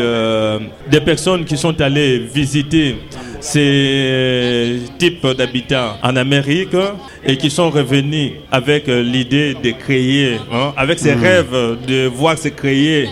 des 0.92 1.02
personnes 1.02 1.46
qui 1.46 1.58
sont 1.58 1.80
allées 1.82 2.20
visiter 2.20 2.98
ces 3.46 4.80
types 4.98 5.28
d'habitats 5.28 5.98
en 6.02 6.16
Amérique 6.16 6.76
et 7.24 7.38
qui 7.38 7.50
sont 7.52 7.70
revenus 7.70 8.32
avec 8.52 8.90
euh, 8.90 9.04
l'idée 9.04 9.56
de 9.64 9.72
créer, 9.72 10.38
hein, 10.52 10.74
avec 10.76 10.98
ces 11.00 11.16
mmh. 11.16 11.22
rêves 11.22 11.78
de 11.88 12.08
voir 12.08 12.38
se 12.38 12.48
créer 12.48 13.08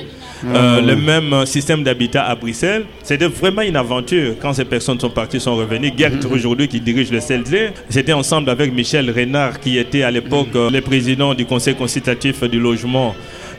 euh, 0.45 0.81
mmh. 0.81 0.85
le 0.87 0.95
même 0.95 1.45
système 1.45 1.83
d'habitat 1.83 2.23
à 2.23 2.35
Bruxelles. 2.35 2.85
C'était 3.03 3.27
vraiment 3.27 3.61
une 3.61 3.75
aventure 3.75 4.33
quand 4.41 4.53
ces 4.53 4.65
personnes 4.65 4.99
sont 4.99 5.09
parties, 5.11 5.39
sont 5.39 5.55
revenues. 5.55 5.91
Gert 5.95 6.11
mmh. 6.11 6.31
aujourd'hui 6.33 6.67
qui 6.67 6.81
dirige 6.81 7.11
le 7.11 7.19
CLD, 7.19 7.69
j'étais 7.89 8.13
ensemble 8.13 8.49
avec 8.49 8.73
Michel 8.73 9.11
Renard 9.11 9.59
qui 9.59 9.77
était 9.77 10.01
à 10.01 10.09
l'époque 10.09 10.47
euh, 10.55 10.71
le 10.71 10.81
président 10.81 11.35
du 11.35 11.45
conseil 11.45 11.75
consultatif 11.75 12.43
du 12.43 12.59
logement 12.59 13.15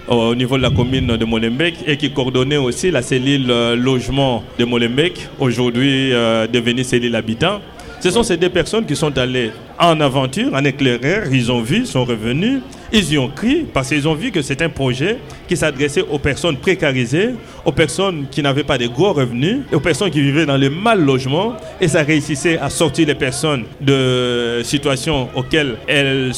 au 0.09 0.35
niveau 0.35 0.57
de 0.57 0.63
la 0.63 0.71
commune 0.71 1.17
de 1.17 1.25
Molenbeek 1.25 1.77
et 1.87 1.97
qui 1.97 2.11
coordonnait 2.11 2.57
aussi 2.57 2.91
la 2.91 3.03
cellule 3.03 3.51
euh, 3.51 3.77
logement 3.77 4.43
de 4.59 4.65
Molenbeek, 4.65 5.29
aujourd'hui 5.39 6.13
euh, 6.13 6.47
devenue 6.47 6.85
cellule 6.85 7.15
habitant. 7.17 7.61
Ce 8.05 8.11
sont 8.11 8.23
ces 8.23 8.37
deux 8.37 8.51
personnes 8.51 8.85
qui 8.85 8.97
sont 8.97 9.17
allées 9.17 9.51
en 9.79 9.99
aventure, 9.99 10.53
en 10.53 10.63
éclaireur, 10.63 11.23
ils 11.33 11.51
ont 11.51 11.63
vu, 11.63 11.87
sont 11.87 12.05
revenus, 12.05 12.61
ils 12.93 13.15
y 13.15 13.17
ont 13.17 13.31
crié 13.31 13.65
parce 13.73 13.89
qu'ils 13.89 14.07
ont 14.07 14.13
vu 14.13 14.31
que 14.31 14.43
c'est 14.43 14.61
un 14.61 14.69
projet 14.69 15.17
qui 15.49 15.57
s'adressait 15.57 16.03
aux 16.03 16.19
personnes 16.19 16.59
précarisées, 16.59 17.31
aux 17.65 17.73
personnes 17.73 18.27
qui 18.31 18.43
n'avaient 18.43 18.63
pas 18.63 18.77
de 18.77 18.89
gros 18.89 19.15
revenus, 19.15 19.61
aux 19.73 19.81
personnes 19.81 20.11
qui 20.11 20.21
vivaient 20.21 20.45
dans 20.45 20.59
le 20.59 20.69
mal 20.69 21.03
logement. 21.03 21.55
Et 21.81 21.89
ça 21.89 22.03
réussissait 22.03 22.59
à 22.59 22.69
sortir 22.69 23.07
les 23.07 23.15
personnes 23.15 23.65
de 23.81 24.61
situations 24.65 25.31
auxquelles 25.35 25.77
elles, 25.89 26.31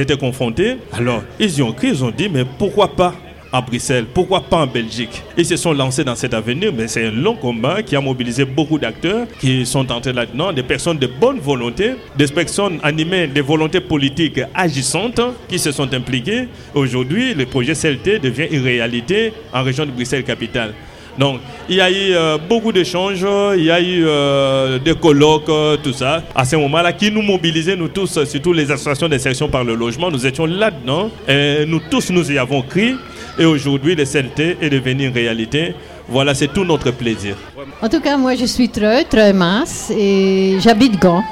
étaient 0.00 0.18
confrontées. 0.18 0.78
Alors, 0.92 1.22
ils 1.38 1.58
y 1.58 1.62
ont 1.62 1.70
crié, 1.72 1.92
ils 1.92 2.02
ont 2.02 2.10
dit, 2.10 2.28
mais 2.28 2.44
pourquoi 2.58 2.88
pas? 2.88 3.14
À 3.54 3.60
Bruxelles, 3.60 4.06
pourquoi 4.12 4.40
pas 4.40 4.56
en 4.56 4.66
Belgique? 4.66 5.22
Ils 5.36 5.46
se 5.46 5.56
sont 5.56 5.72
lancés 5.72 6.02
dans 6.02 6.16
cet 6.16 6.34
avenir, 6.34 6.72
mais 6.76 6.88
c'est 6.88 7.06
un 7.06 7.12
long 7.12 7.36
combat 7.36 7.84
qui 7.84 7.94
a 7.94 8.00
mobilisé 8.00 8.44
beaucoup 8.44 8.80
d'acteurs 8.80 9.28
qui 9.38 9.64
sont 9.64 9.92
entrés 9.92 10.12
là-dedans, 10.12 10.52
des 10.52 10.64
personnes 10.64 10.98
de 10.98 11.06
bonne 11.06 11.38
volonté, 11.38 11.92
des 12.16 12.26
personnes 12.26 12.80
animées 12.82 13.28
de 13.28 13.40
volontés 13.40 13.80
politiques 13.80 14.40
agissantes 14.56 15.20
qui 15.48 15.60
se 15.60 15.70
sont 15.70 15.94
impliquées. 15.94 16.48
Aujourd'hui, 16.74 17.32
le 17.32 17.46
projet 17.46 17.74
CLT 17.74 18.18
devient 18.18 18.48
une 18.50 18.64
réalité 18.64 19.32
en 19.52 19.62
région 19.62 19.86
de 19.86 19.92
Bruxelles-Capitale. 19.92 20.74
Donc, 21.16 21.38
il 21.68 21.76
y 21.76 21.80
a 21.80 21.88
eu 21.92 22.12
euh, 22.12 22.38
beaucoup 22.38 22.72
d'échanges, 22.72 23.24
il 23.56 23.62
y 23.62 23.70
a 23.70 23.80
eu 23.80 24.04
euh, 24.04 24.80
des 24.80 24.96
colloques, 24.96 25.48
euh, 25.48 25.76
tout 25.80 25.92
ça. 25.92 26.24
À 26.34 26.44
ce 26.44 26.56
moment-là, 26.56 26.92
qui 26.92 27.12
nous 27.12 27.22
mobilisait, 27.22 27.76
nous 27.76 27.86
tous, 27.86 28.24
surtout 28.24 28.52
les 28.52 28.68
associations 28.72 29.08
d'insertion 29.08 29.48
par 29.48 29.62
le 29.62 29.76
logement, 29.76 30.10
nous 30.10 30.26
étions 30.26 30.46
là-dedans. 30.46 31.10
Et 31.28 31.64
nous 31.68 31.80
tous, 31.88 32.10
nous 32.10 32.32
y 32.32 32.36
avons 32.36 32.62
crié. 32.62 32.96
Et 33.38 33.44
aujourd'hui, 33.44 33.94
le 33.96 34.04
CLT 34.04 34.58
est 34.60 34.70
devenu 34.70 35.06
une 35.08 35.14
réalité. 35.14 35.74
Voilà, 36.08 36.34
c'est 36.34 36.48
tout 36.52 36.64
notre 36.64 36.90
plaisir. 36.92 37.36
En 37.82 37.88
tout 37.88 38.00
cas, 38.00 38.16
moi, 38.16 38.34
je 38.36 38.44
suis 38.44 38.68
très, 38.68 39.04
très 39.04 39.32
mince 39.32 39.90
et 39.96 40.56
j'habite 40.60 41.00
Gand. 41.00 41.22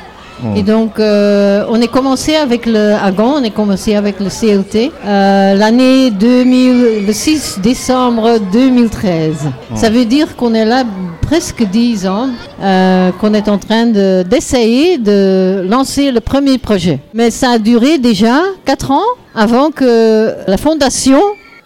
Oh. 0.45 0.49
Et 0.57 0.63
donc, 0.63 0.99
euh, 0.99 1.65
on 1.69 1.81
est 1.81 1.89
commencé 1.89 2.35
avec 2.35 2.67
le, 2.67 2.95
à 2.95 3.13
Gand, 3.13 3.35
on 3.37 3.45
est 3.45 3.51
commencé 3.51 3.95
avec 3.95 4.19
le 4.19 4.27
CLT 4.29 4.91
euh, 5.05 5.55
l'année 5.55 6.11
2000, 6.11 7.07
le 7.07 7.13
6 7.13 7.61
décembre 7.63 8.39
2013. 8.53 9.35
Oh. 9.45 9.77
Ça 9.77 9.91
veut 9.91 10.05
dire 10.05 10.35
qu'on 10.35 10.55
est 10.55 10.65
là 10.65 10.85
presque 11.21 11.63
10 11.63 12.07
ans, 12.09 12.31
euh, 12.61 13.11
qu'on 13.21 13.35
est 13.35 13.49
en 13.49 13.59
train 13.59 13.87
d'essayer 13.87 14.99
de, 14.99 15.63
de 15.65 15.69
lancer 15.69 16.11
le 16.11 16.21
premier 16.21 16.59
projet. 16.59 16.99
Mais 17.15 17.31
ça 17.31 17.51
a 17.51 17.59
duré 17.59 17.99
déjà 17.99 18.41
4 18.65 18.91
ans 18.91 19.05
avant 19.35 19.71
que 19.71 20.35
la 20.49 20.57
fondation 20.57 21.21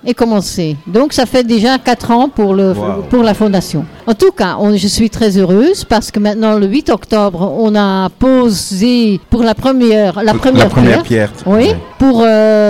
est 0.05 0.15
commencé. 0.15 0.77
Donc 0.87 1.13
ça 1.13 1.27
fait 1.27 1.45
déjà 1.45 1.79
4 1.79 2.11
ans 2.11 2.29
pour, 2.29 2.55
le, 2.55 2.75
pour 3.09 3.23
la 3.23 3.35
fondation. 3.35 3.85
En 4.07 4.15
tout 4.15 4.31
cas, 4.31 4.57
je 4.75 4.87
suis 4.87 5.11
très 5.11 5.37
heureuse 5.37 5.85
parce 5.85 6.11
que 6.11 6.21
maintenant, 6.21 6.59
le 6.59 6.67
8 6.67 6.91
octobre, 6.91 7.53
on 7.59 7.75
a 7.75 8.09
posé 8.11 9.21
pour 9.31 9.43
la 9.43 9.55
première, 9.55 10.23
la 10.23 10.35
première, 10.35 10.69
pierre, 11.03 11.33
oui, 11.47 11.71
pour 11.99 12.25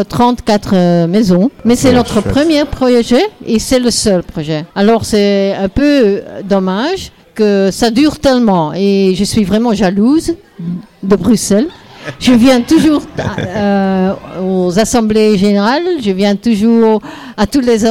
34 0.09 0.71
euh, 0.73 0.76
euh, 0.76 1.06
maisons. 1.06 1.50
Mais 1.64 1.76
c'est 1.76 1.92
notre 1.92 2.21
premier 2.21 2.64
projet 2.64 3.23
et 3.45 3.59
c'est 3.59 3.80
le 3.80 3.90
seul 3.90 4.23
projet. 4.23 4.64
Alors 4.75 5.04
c'est 5.04 5.54
un 5.54 5.68
peu 5.68 6.23
dommage 6.45 7.12
que 7.35 7.71
ça 7.71 7.90
dure 7.90 8.18
tellement 8.18 8.73
et 8.75 9.14
je 9.14 9.25
suis 9.25 9.45
vraiment 9.45 9.75
jalouse 9.75 10.35
de 11.02 11.16
Bruxelles 11.16 11.68
je 12.18 12.32
viens 12.32 12.60
toujours 12.60 13.02
euh, 13.38 14.12
aux 14.42 14.78
assemblées 14.78 15.36
générales, 15.38 15.82
je 16.02 16.10
viens 16.10 16.36
toujours 16.36 17.00
à 17.36 17.46
toutes 17.46 17.66
les 17.66 17.84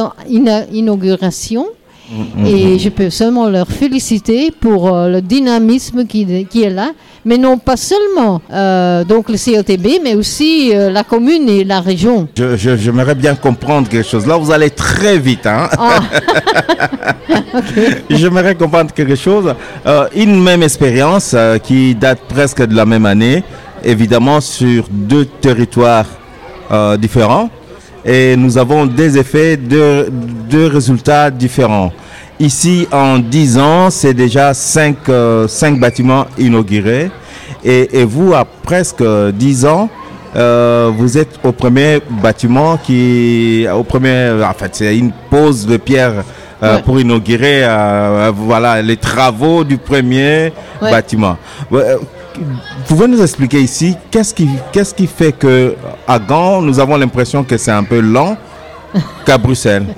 inaugurations. 0.72 1.66
Mm-hmm. 2.08 2.46
Et 2.46 2.78
je 2.78 2.88
peux 2.88 3.10
seulement 3.10 3.48
leur 3.48 3.66
féliciter 3.66 4.52
pour 4.52 4.94
euh, 4.94 5.08
le 5.08 5.20
dynamisme 5.20 6.06
qui, 6.06 6.46
qui, 6.48 6.62
est 6.62 6.70
là, 6.70 6.92
mais 7.24 7.36
non 7.36 7.58
pas 7.58 7.76
seulement 7.76 8.40
euh, 8.52 9.02
donc 9.02 9.28
le 9.28 9.36
CLTB, 9.36 10.00
mais 10.04 10.14
aussi 10.14 10.72
la 10.72 11.02
commune 11.02 11.48
et 11.48 11.64
la 11.64 11.80
région. 11.80 12.28
J'aimerais 12.36 13.14
je, 13.14 13.20
bien 13.20 13.34
comprendre 13.34 13.88
quelque 13.88 14.06
chose. 14.08 14.24
Là, 14.24 14.36
vous 14.36 14.52
allez 14.52 14.70
très 14.70 15.18
vite. 15.18 15.46
Hein? 15.48 15.68
Ah. 15.76 15.98
J'aimerais 18.10 18.54
comprendre 18.54 18.92
quelque 18.92 19.16
chose. 19.16 19.52
une 20.14 20.40
même 20.40 20.62
expérience 20.62 21.34
qui 21.64 21.96
date 21.96 22.20
presque 22.28 22.64
de 22.64 22.76
la 22.76 22.86
même 22.86 23.04
année 23.04 23.42
évidemment 23.86 24.40
sur 24.40 24.84
deux 24.90 25.24
territoires 25.24 26.06
euh, 26.70 26.96
différents 26.96 27.48
et 28.04 28.36
nous 28.36 28.58
avons 28.58 28.86
des 28.86 29.16
effets 29.18 29.56
de 29.56 30.08
deux 30.50 30.66
résultats 30.66 31.30
différents. 31.30 31.92
Ici, 32.38 32.86
en 32.92 33.18
10 33.18 33.58
ans, 33.58 33.90
c'est 33.90 34.14
déjà 34.14 34.52
5, 34.52 34.96
euh, 35.08 35.46
bâtiments 35.78 36.26
inaugurés. 36.38 37.10
Et, 37.64 38.04
vous, 38.04 38.34
à 38.34 38.44
presque 38.44 39.02
10 39.02 39.66
ans, 39.66 39.88
euh, 40.36 40.90
vous 40.96 41.16
êtes 41.18 41.40
au 41.42 41.50
premier 41.52 42.00
bâtiment 42.22 42.76
qui, 42.76 43.66
au 43.74 43.82
premier, 43.82 44.30
en 44.44 44.52
fait, 44.52 44.70
c'est 44.74 44.96
une 44.96 45.10
pose 45.30 45.66
de 45.66 45.76
pierre 45.76 46.22
pour 46.84 47.00
inaugurer, 47.00 47.62
voilà, 48.34 48.82
les 48.82 48.96
travaux 48.96 49.64
du 49.64 49.78
premier 49.78 50.52
bâtiment 50.80 51.36
pouvez 52.86 53.08
nous 53.08 53.20
expliquer 53.20 53.60
ici 53.60 53.96
qu'est-ce 54.10 54.34
qui, 54.34 54.48
qu'est-ce 54.72 54.94
qui 54.94 55.06
fait 55.06 55.32
que 55.32 55.74
à 56.06 56.18
Gand, 56.18 56.62
nous 56.62 56.78
avons 56.80 56.96
l'impression 56.96 57.44
que 57.44 57.56
c'est 57.56 57.70
un 57.70 57.84
peu 57.84 58.00
lent 58.00 58.36
qu'à 59.24 59.38
Bruxelles? 59.38 59.86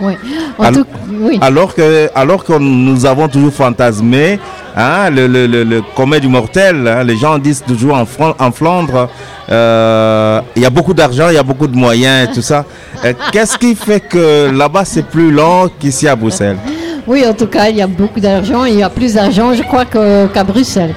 Oui. 0.00 1.38
Alors, 1.40 1.74
que, 1.74 2.10
alors 2.14 2.44
que 2.44 2.52
nous 2.58 3.06
avons 3.06 3.28
toujours 3.28 3.52
fantasmé 3.52 4.38
hein, 4.76 5.10
le, 5.10 5.26
le, 5.26 5.46
le, 5.46 6.28
mortel. 6.28 6.86
Hein, 6.88 7.04
les 7.04 7.16
gens 7.16 7.38
disent 7.38 7.62
toujours 7.66 7.94
en, 7.96 8.04
en 8.38 8.52
Flandre, 8.52 9.08
euh, 9.50 10.40
il 10.56 10.62
y 10.62 10.66
a 10.66 10.70
beaucoup 10.70 10.94
d'argent, 10.94 11.28
il 11.28 11.34
y 11.34 11.38
a 11.38 11.42
beaucoup 11.42 11.66
de 11.66 11.76
moyens 11.76 12.28
et 12.28 12.32
tout 12.32 12.42
ça. 12.42 12.64
Euh, 13.04 13.12
qu'est-ce 13.32 13.56
qui 13.58 13.74
fait 13.74 14.00
que 14.00 14.50
là-bas 14.50 14.84
c'est 14.84 15.06
plus 15.06 15.30
lent 15.30 15.68
qu'ici 15.78 16.08
à 16.08 16.16
Bruxelles? 16.16 16.58
Oui, 17.06 17.24
en 17.26 17.34
tout 17.34 17.46
cas, 17.46 17.68
il 17.68 17.76
y 17.76 17.82
a 17.82 17.86
beaucoup 17.86 18.20
d'argent. 18.20 18.64
Il 18.64 18.76
y 18.76 18.82
a 18.82 18.88
plus 18.88 19.14
d'argent, 19.14 19.52
je 19.52 19.62
crois, 19.62 19.84
qu'à 19.84 20.44
Bruxelles. 20.44 20.94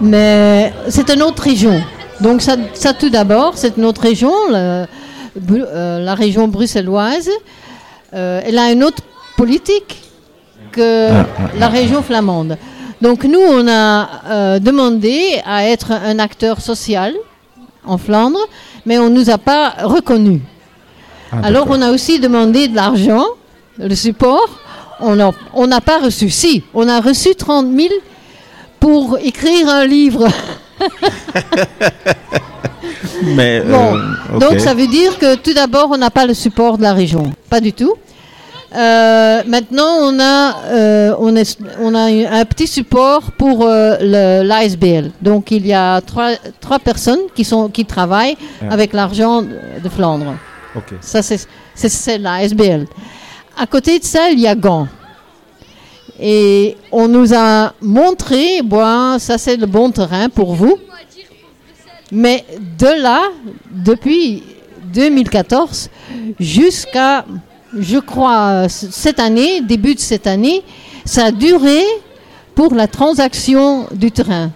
Mais 0.00 0.72
c'est 0.88 1.10
une 1.10 1.22
autre 1.22 1.42
région. 1.42 1.80
Donc 2.20 2.42
ça, 2.42 2.56
tout 2.94 3.10
d'abord, 3.10 3.52
c'est 3.56 3.76
une 3.76 3.84
autre 3.84 4.00
région, 4.00 4.32
la, 4.50 4.86
euh, 5.50 6.14
région 6.14 6.48
bruxelloise. 6.48 7.30
Euh, 8.14 8.40
elle 8.44 8.58
a 8.58 8.70
une 8.70 8.84
autre 8.84 9.02
politique 9.36 10.02
que 10.70 11.10
ah, 11.10 11.26
ah, 11.38 11.42
la 11.58 11.66
ah, 11.66 11.68
région 11.68 12.02
flamande. 12.02 12.56
Donc 13.02 13.24
nous, 13.24 13.40
on 13.40 13.66
a 13.68 14.08
euh, 14.28 14.58
demandé 14.58 15.42
à 15.44 15.66
être 15.66 15.90
un 15.92 16.18
acteur 16.18 16.60
social 16.60 17.14
en 17.84 17.98
Flandre, 17.98 18.38
mais 18.86 18.98
on 18.98 19.10
ne 19.10 19.16
nous 19.16 19.30
a 19.30 19.38
pas 19.38 19.74
reconnus. 19.82 20.40
Alors 21.42 21.66
on 21.68 21.82
a 21.82 21.90
aussi 21.90 22.20
demandé 22.20 22.68
de 22.68 22.76
l'argent, 22.76 23.24
le 23.78 23.94
support. 23.94 24.48
On 25.00 25.16
n'a 25.66 25.80
pas 25.80 25.98
reçu. 25.98 26.30
Si, 26.30 26.62
on 26.72 26.88
a 26.88 27.00
reçu 27.00 27.34
30 27.34 27.66
000 27.76 27.88
pour 28.84 29.16
écrire 29.18 29.66
un 29.70 29.86
livre. 29.86 30.28
Mais, 33.22 33.62
Bon, 33.62 33.96
euh, 33.96 34.38
donc 34.38 34.60
ça 34.60 34.74
veut 34.74 34.86
dire 34.88 35.18
que 35.18 35.36
tout 35.36 35.54
d'abord, 35.54 35.88
on 35.90 35.96
n'a 35.96 36.10
pas 36.10 36.26
le 36.26 36.34
support 36.34 36.76
de 36.76 36.82
la 36.82 36.92
région. 36.92 37.32
Pas 37.48 37.60
du 37.60 37.72
tout. 37.72 37.94
Euh, 38.76 39.42
maintenant, 39.46 39.88
on 40.02 40.20
a, 40.20 40.56
euh, 40.66 41.14
on, 41.18 41.34
est, 41.34 41.58
on 41.80 41.94
a 41.94 42.10
un 42.40 42.44
petit 42.44 42.66
support 42.66 43.32
pour 43.38 43.66
l'ASBL. 43.66 45.12
Donc, 45.22 45.50
il 45.50 45.66
y 45.66 45.72
a 45.72 46.02
trois, 46.02 46.32
trois 46.60 46.78
personnes 46.78 47.20
qui, 47.34 47.44
sont, 47.44 47.70
qui 47.70 47.86
travaillent 47.86 48.36
Ah. 48.60 48.66
avec 48.74 48.92
l'argent 48.92 49.40
de 49.40 49.88
Flandre. 49.88 50.34
Ok. 50.76 50.92
Ça, 51.00 51.22
c'est 51.22 52.18
l'ASBL. 52.18 52.84
À 53.58 53.66
côté 53.66 53.98
de 53.98 54.04
ça, 54.04 54.28
il 54.30 54.40
y 54.40 54.46
a 54.46 54.54
Gand. 54.54 54.88
Et 56.20 56.76
on 56.92 57.08
nous 57.08 57.34
a 57.34 57.72
montré, 57.82 58.62
bon, 58.62 59.18
ça 59.18 59.36
c'est 59.38 59.56
le 59.56 59.66
bon 59.66 59.90
terrain 59.90 60.28
pour 60.28 60.54
vous. 60.54 60.78
Mais 62.12 62.44
de 62.78 63.02
là, 63.02 63.22
depuis 63.70 64.44
2014 64.92 65.90
jusqu'à, 66.38 67.24
je 67.76 67.98
crois, 67.98 68.68
cette 68.68 69.18
année, 69.18 69.60
début 69.60 69.94
de 69.96 70.00
cette 70.00 70.26
année, 70.28 70.62
ça 71.04 71.26
a 71.26 71.30
duré 71.32 71.82
pour 72.54 72.74
la 72.74 72.86
transaction 72.86 73.88
du 73.92 74.12
terrain. 74.12 74.50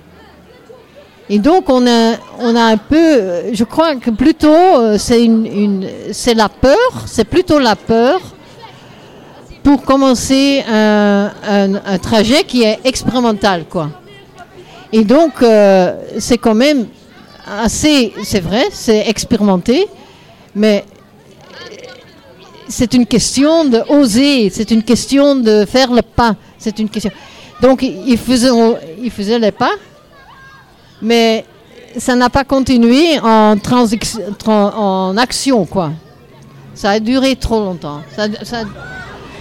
Et 1.28 1.38
donc 1.40 1.68
on 1.68 1.84
a, 1.86 2.12
on 2.38 2.54
a 2.54 2.62
un 2.62 2.76
peu, 2.76 3.52
je 3.52 3.64
crois 3.64 3.96
que 3.96 4.10
plutôt 4.10 4.48
euh, 4.48 4.96
c'est 4.96 5.24
une- 5.24 5.86
c'est 6.12 6.32
la 6.34 6.48
peur, 6.48 6.78
c'est 7.06 7.24
plutôt 7.24 7.58
la 7.58 7.76
peur 7.76 8.20
pour 9.68 9.82
commencer 9.84 10.64
un, 10.66 11.98
trajet 12.00 12.42
qui 12.44 12.62
est 12.62 12.78
expérimental, 12.84 13.66
quoi. 13.68 13.90
Et 14.94 15.04
donc 15.04 15.42
euh, 15.42 15.94
c'est 16.18 16.38
quand 16.38 16.54
même 16.54 16.86
assez, 17.46 18.14
c'est 18.24 18.40
vrai, 18.40 18.64
c'est 18.70 19.06
expérimenté, 19.06 19.86
mais 20.54 20.86
c'est 22.66 22.94
une 22.94 23.04
question 23.04 23.66
de 23.66 23.80
oser, 23.90 24.48
c'est 24.48 24.70
une 24.70 24.82
question 24.82 25.36
de 25.36 25.66
faire 25.66 25.92
le 25.92 26.00
pas, 26.00 26.34
c'est 26.56 26.78
une 26.78 26.88
question. 26.88 27.10
Donc 27.60 27.82
ils 27.82 28.16
faisaient, 28.16 28.48
ils 29.02 29.10
faisaient 29.10 29.38
les 29.38 29.52
pas, 29.52 29.74
mais 31.02 31.44
ça 31.98 32.14
n'a 32.14 32.30
pas 32.30 32.44
continué 32.44 33.18
en, 33.22 33.56
en 34.46 35.16
action, 35.18 35.66
quoi. 35.66 35.92
Ça 36.74 36.90
a 36.92 37.00
duré 37.00 37.36
trop 37.36 37.60
longtemps. 37.60 38.00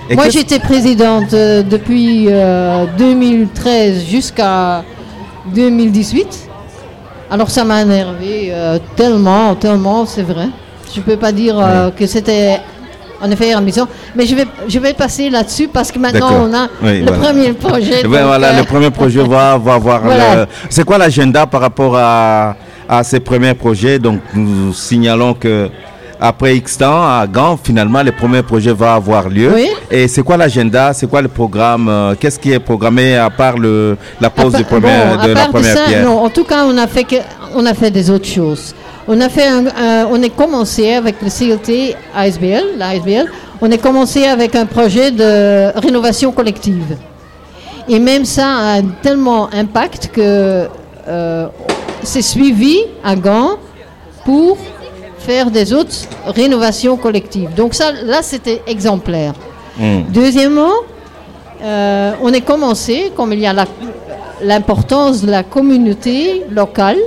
Et 0.10 0.16
Moi, 0.16 0.30
j'étais 0.30 0.60
présidente 0.60 1.34
euh, 1.34 1.64
depuis 1.64 2.28
euh, 2.30 2.86
2013 2.98 4.06
jusqu'à 4.06 4.84
2018. 5.54 6.50
Alors, 7.30 7.50
ça 7.50 7.64
m'a 7.66 7.82
énervé 7.82 8.50
euh, 8.52 8.80
tellement, 8.96 9.54
tellement, 9.56 10.06
c'est 10.06 10.24
vrai. 10.24 10.48
Je 10.94 11.00
ne 11.02 11.06
peux 11.06 11.18
pas 11.18 11.32
dire 11.34 11.56
euh, 11.60 11.90
que 11.92 12.06
c'était 12.08 12.60
en 13.22 13.30
effet 13.32 13.52
une 13.54 13.62
mission. 13.66 13.88
Mais 14.16 14.26
je 14.26 14.36
vais, 14.36 14.46
je 14.70 14.80
vais 14.80 14.94
passer 14.94 15.30
là-dessus 15.30 15.68
parce 15.68 15.92
que 15.92 16.00
maintenant, 16.00 16.30
on 16.48 16.54
a 16.54 16.68
Oui, 16.82 17.00
le 17.02 17.08
voilà. 17.12 17.18
premier 17.28 17.52
projet. 17.54 17.98
Ouais, 18.08 18.20
donc, 18.20 18.28
voilà, 18.28 18.48
euh, 18.54 18.58
le 18.60 18.64
premier 18.64 18.92
projet 18.92 19.24
va, 19.24 19.58
va 19.58 19.74
avoir. 19.74 20.02
Voilà. 20.02 20.36
le- 20.36 20.46
C'est 20.70 20.86
quoi 20.86 20.98
l'agenda 20.98 21.46
par 21.46 21.60
rapport 21.62 21.98
à, 21.98 22.56
à 22.88 23.04
ces 23.04 23.20
premiers 23.20 23.54
projets? 23.56 24.00
Donc, 24.00 24.22
nous 24.34 24.72
signalons 24.74 25.34
que 25.34 25.70
après 26.20 26.56
X 26.58 26.78
temps, 26.78 27.04
à 27.04 27.26
Gand, 27.28 27.58
finalement, 27.64 28.02
le 28.04 28.12
premier 28.12 28.42
projet 28.42 28.74
va 28.74 28.96
avoir 28.96 29.30
lieu. 29.30 29.52
Oui. 29.54 29.70
Et 29.92 30.08
c'est 30.08 30.24
quoi 30.24 30.38
l'agenda? 30.38 30.94
C'est 30.94 31.08
quoi 31.08 31.22
le 31.22 31.28
programme? 31.28 31.88
Euh, 31.90 32.16
Qu'est-ce 32.20 32.40
qui 32.40 32.52
est 32.52 32.60
programmé 32.60 33.16
à 33.18 33.30
part 33.30 33.58
le, 33.58 33.98
la 34.20 34.30
pose 34.30 34.56
À 34.56 34.58
du 34.60 34.64
part- 34.64 34.80
premier- 34.80 35.18
bon, 35.18 35.26
de 35.28 35.32
la 35.34 35.46
première 35.48 35.76
ça, 35.78 35.84
pierre? 35.88 36.04
non, 36.06 36.20
en 36.24 36.30
tout 36.30 36.44
cas, 36.44 36.66
on 36.66 36.78
a 36.78 36.88
fait, 36.88 37.04
que, 37.04 37.16
on 37.56 37.66
a 37.66 37.74
fait 37.74 37.92
des 37.92 38.10
autres 38.10 38.28
choses. 38.28 38.74
On 39.08 39.22
a 39.22 39.30
fait, 39.30 39.48
un- 39.48 40.06
on 40.12 40.22
est 40.22 40.36
commencé 40.36 40.94
avec 40.94 41.22
le 41.22 41.30
CLT 41.30 41.96
ASBL, 42.16 42.64
la 42.78 42.90
ASBL, 42.90 43.26
on 43.62 43.72
est 43.72 43.78
commencé 43.78 44.26
avec 44.26 44.56
un 44.56 44.66
projet 44.66 45.12
de 45.12 45.78
rénovation 45.80 46.32
collective. 46.32 46.98
Et 47.88 48.00
même 48.00 48.26
ça 48.26 48.48
a 48.76 48.82
tellement 49.02 49.50
impact 49.54 50.10
que 50.13 50.68
euh, 51.08 51.48
c'est 52.04 52.22
suivi 52.22 52.76
à 53.04 53.15
Gand 53.15 53.52
pour 54.26 54.58
faire 55.28 55.52
des 55.52 55.74
autres 55.74 55.96
rénovations 56.26 56.96
collectives. 56.96 57.50
Donc 57.54 57.74
ça, 57.74 57.92
là, 57.92 58.20
c'était 58.22 58.62
exemplaire. 58.66 59.34
Hmm. 59.78 60.02
Deuxièmement, 60.10 60.76
euh, 61.62 62.12
on 62.22 62.32
est 62.38 62.42
commencé, 62.52 63.12
comme 63.16 63.34
il 63.34 63.40
y 63.40 63.46
a 63.48 63.54
l'importance 64.42 65.22
de 65.26 65.30
la 65.32 65.44
communauté 65.44 66.44
locale, 66.50 66.98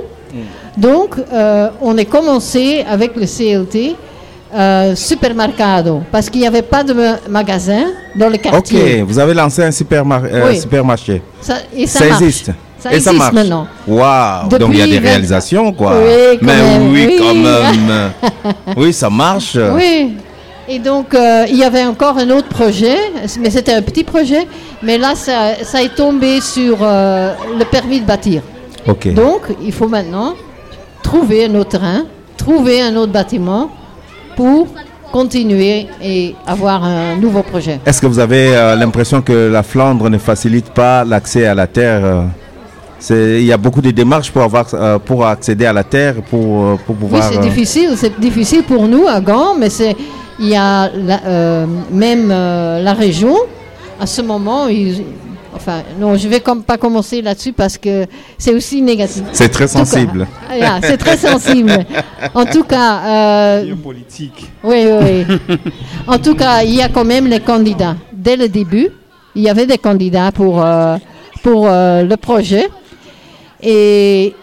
donc 0.77 1.15
euh, 1.17 1.69
on 1.81 1.97
est 1.97 2.05
commencé 2.05 2.85
avec 2.95 3.15
le 3.15 3.25
CLT 3.25 3.95
euh, 4.53 4.95
supermercado, 4.95 6.01
parce 6.11 6.29
qu'il 6.29 6.41
n'y 6.41 6.47
avait 6.47 6.61
pas 6.75 6.83
de 6.83 6.93
ma- 6.93 7.17
magasin 7.29 7.83
dans 8.15 8.27
le 8.29 8.35
Ok, 8.35 8.41
quartier. 8.41 9.01
vous 9.01 9.17
avez 9.17 9.33
lancé 9.33 9.63
un 9.63 9.71
supermar- 9.71 10.25
euh, 10.25 10.49
Oui. 10.49 10.59
supermarché. 10.59 11.21
Ça, 11.41 11.55
et 11.75 11.87
ça, 11.87 11.99
Ça, 11.99 12.05
marche. 12.09 12.21
existe. 12.21 12.51
Ça 12.81 12.89
Et 12.93 12.99
ça 12.99 13.11
existe 13.11 13.17
marche. 13.17 13.33
maintenant. 13.33 13.67
Waouh 13.87 14.47
Donc 14.49 14.69
il 14.73 14.79
y 14.79 14.81
a 14.81 14.87
des 14.87 14.97
réalisations, 14.97 15.71
quoi. 15.71 15.93
Oui, 16.03 16.37
quand 16.39 16.45
Mais 16.45 16.55
même, 16.55 16.91
oui, 16.91 17.05
oui. 17.07 17.15
quand 17.19 17.35
même. 17.35 18.11
oui, 18.77 18.91
ça 18.93 19.09
marche. 19.09 19.57
Oui. 19.75 20.13
Et 20.67 20.79
donc, 20.79 21.13
euh, 21.13 21.45
il 21.49 21.57
y 21.57 21.63
avait 21.63 21.83
encore 21.83 22.17
un 22.17 22.29
autre 22.29 22.47
projet, 22.47 22.95
mais 23.39 23.49
c'était 23.49 23.73
un 23.73 23.81
petit 23.81 24.03
projet, 24.03 24.47
mais 24.81 24.97
là, 24.97 25.15
ça, 25.15 25.55
ça 25.63 25.83
est 25.83 25.93
tombé 25.95 26.39
sur 26.39 26.77
euh, 26.81 27.33
le 27.59 27.65
permis 27.65 27.99
de 27.99 28.05
bâtir. 28.05 28.41
Donc, 29.13 29.41
il 29.63 29.71
faut 29.73 29.87
maintenant 29.87 30.33
trouver 31.03 31.45
un 31.45 31.55
autre 31.55 31.69
terrain, 31.71 32.03
trouver 32.37 32.81
un 32.81 32.95
autre 32.95 33.11
bâtiment 33.11 33.69
pour 34.35 34.67
continuer 35.11 35.87
et 36.01 36.35
avoir 36.47 36.83
un 36.83 37.15
nouveau 37.17 37.43
projet. 37.43 37.79
Est-ce 37.85 38.01
que 38.01 38.07
vous 38.07 38.19
avez 38.19 38.55
euh, 38.55 38.75
l'impression 38.75 39.21
que 39.21 39.49
la 39.51 39.61
Flandre 39.63 40.09
ne 40.09 40.17
facilite 40.17 40.69
pas 40.69 41.03
l'accès 41.03 41.45
à 41.45 41.53
la 41.53 41.67
terre 41.67 42.23
Il 43.09 43.43
y 43.43 43.51
a 43.51 43.57
beaucoup 43.57 43.81
de 43.81 43.91
démarches 43.91 44.31
pour, 44.31 44.41
avoir, 44.43 44.67
euh, 44.73 44.99
pour 44.99 45.25
accéder 45.25 45.65
à 45.65 45.73
la 45.73 45.83
terre, 45.83 46.15
pour, 46.29 46.63
euh, 46.65 46.75
pour 46.85 46.95
Oui, 46.95 47.01
pouvoir... 47.01 47.23
c'est 47.31 47.37
euh, 47.37 47.41
difficile, 47.41 47.89
c'est 47.95 48.19
difficile 48.19 48.63
pour 48.63 48.87
nous 48.87 49.07
à 49.07 49.19
Gand, 49.19 49.55
mais 49.57 49.69
c'est 49.69 49.95
il 50.39 50.47
y 50.49 50.55
a 50.55 50.89
la- 50.95 51.21
euh, 51.25 51.65
même 51.91 52.29
euh, 52.31 52.81
la 52.81 52.93
région. 52.93 53.35
À 53.99 54.05
ce 54.05 54.21
moment, 54.21 54.67
ils- 54.67 55.03
enfin, 55.55 55.81
non, 55.99 56.15
je 56.15 56.27
vais 56.27 56.39
comme 56.39 56.63
pas 56.63 56.77
commencer 56.77 57.21
là-dessus 57.21 57.53
parce 57.53 57.77
que 57.77 58.05
c'est 58.37 58.53
aussi 58.53 58.81
négatif. 58.81 59.23
C'est 59.33 59.49
très 59.49 59.65
En 59.65 59.67
tout 59.67 59.73
cas, 59.79 59.85
sensible. 59.85 60.27
voilà, 60.47 60.79
c'est 60.81 60.97
très 60.97 61.17
sensible. 61.17 61.85
En 62.33 62.45
tout 62.45 62.63
cas, 62.63 62.99
euh, 63.05 63.75
politique. 63.83 64.49
Oui, 64.63 64.85
oui. 64.85 65.25
oui. 65.49 65.57
en 66.07 66.17
tout 66.19 66.35
cas, 66.35 66.63
il 66.63 66.75
y 66.75 66.81
a 66.81 66.89
quand 66.89 67.05
même 67.05 67.27
les 67.27 67.39
candidats. 67.39 67.95
Dès 68.13 68.35
le 68.37 68.47
début, 68.47 68.89
il 69.35 69.41
y 69.43 69.49
avait 69.49 69.65
des 69.65 69.77
candidats 69.77 70.31
pour, 70.31 70.63
euh, 70.63 70.97
pour 71.43 71.67
euh, 71.67 72.03
le 72.03 72.17
projet. 72.17 72.67
Et 73.63 74.33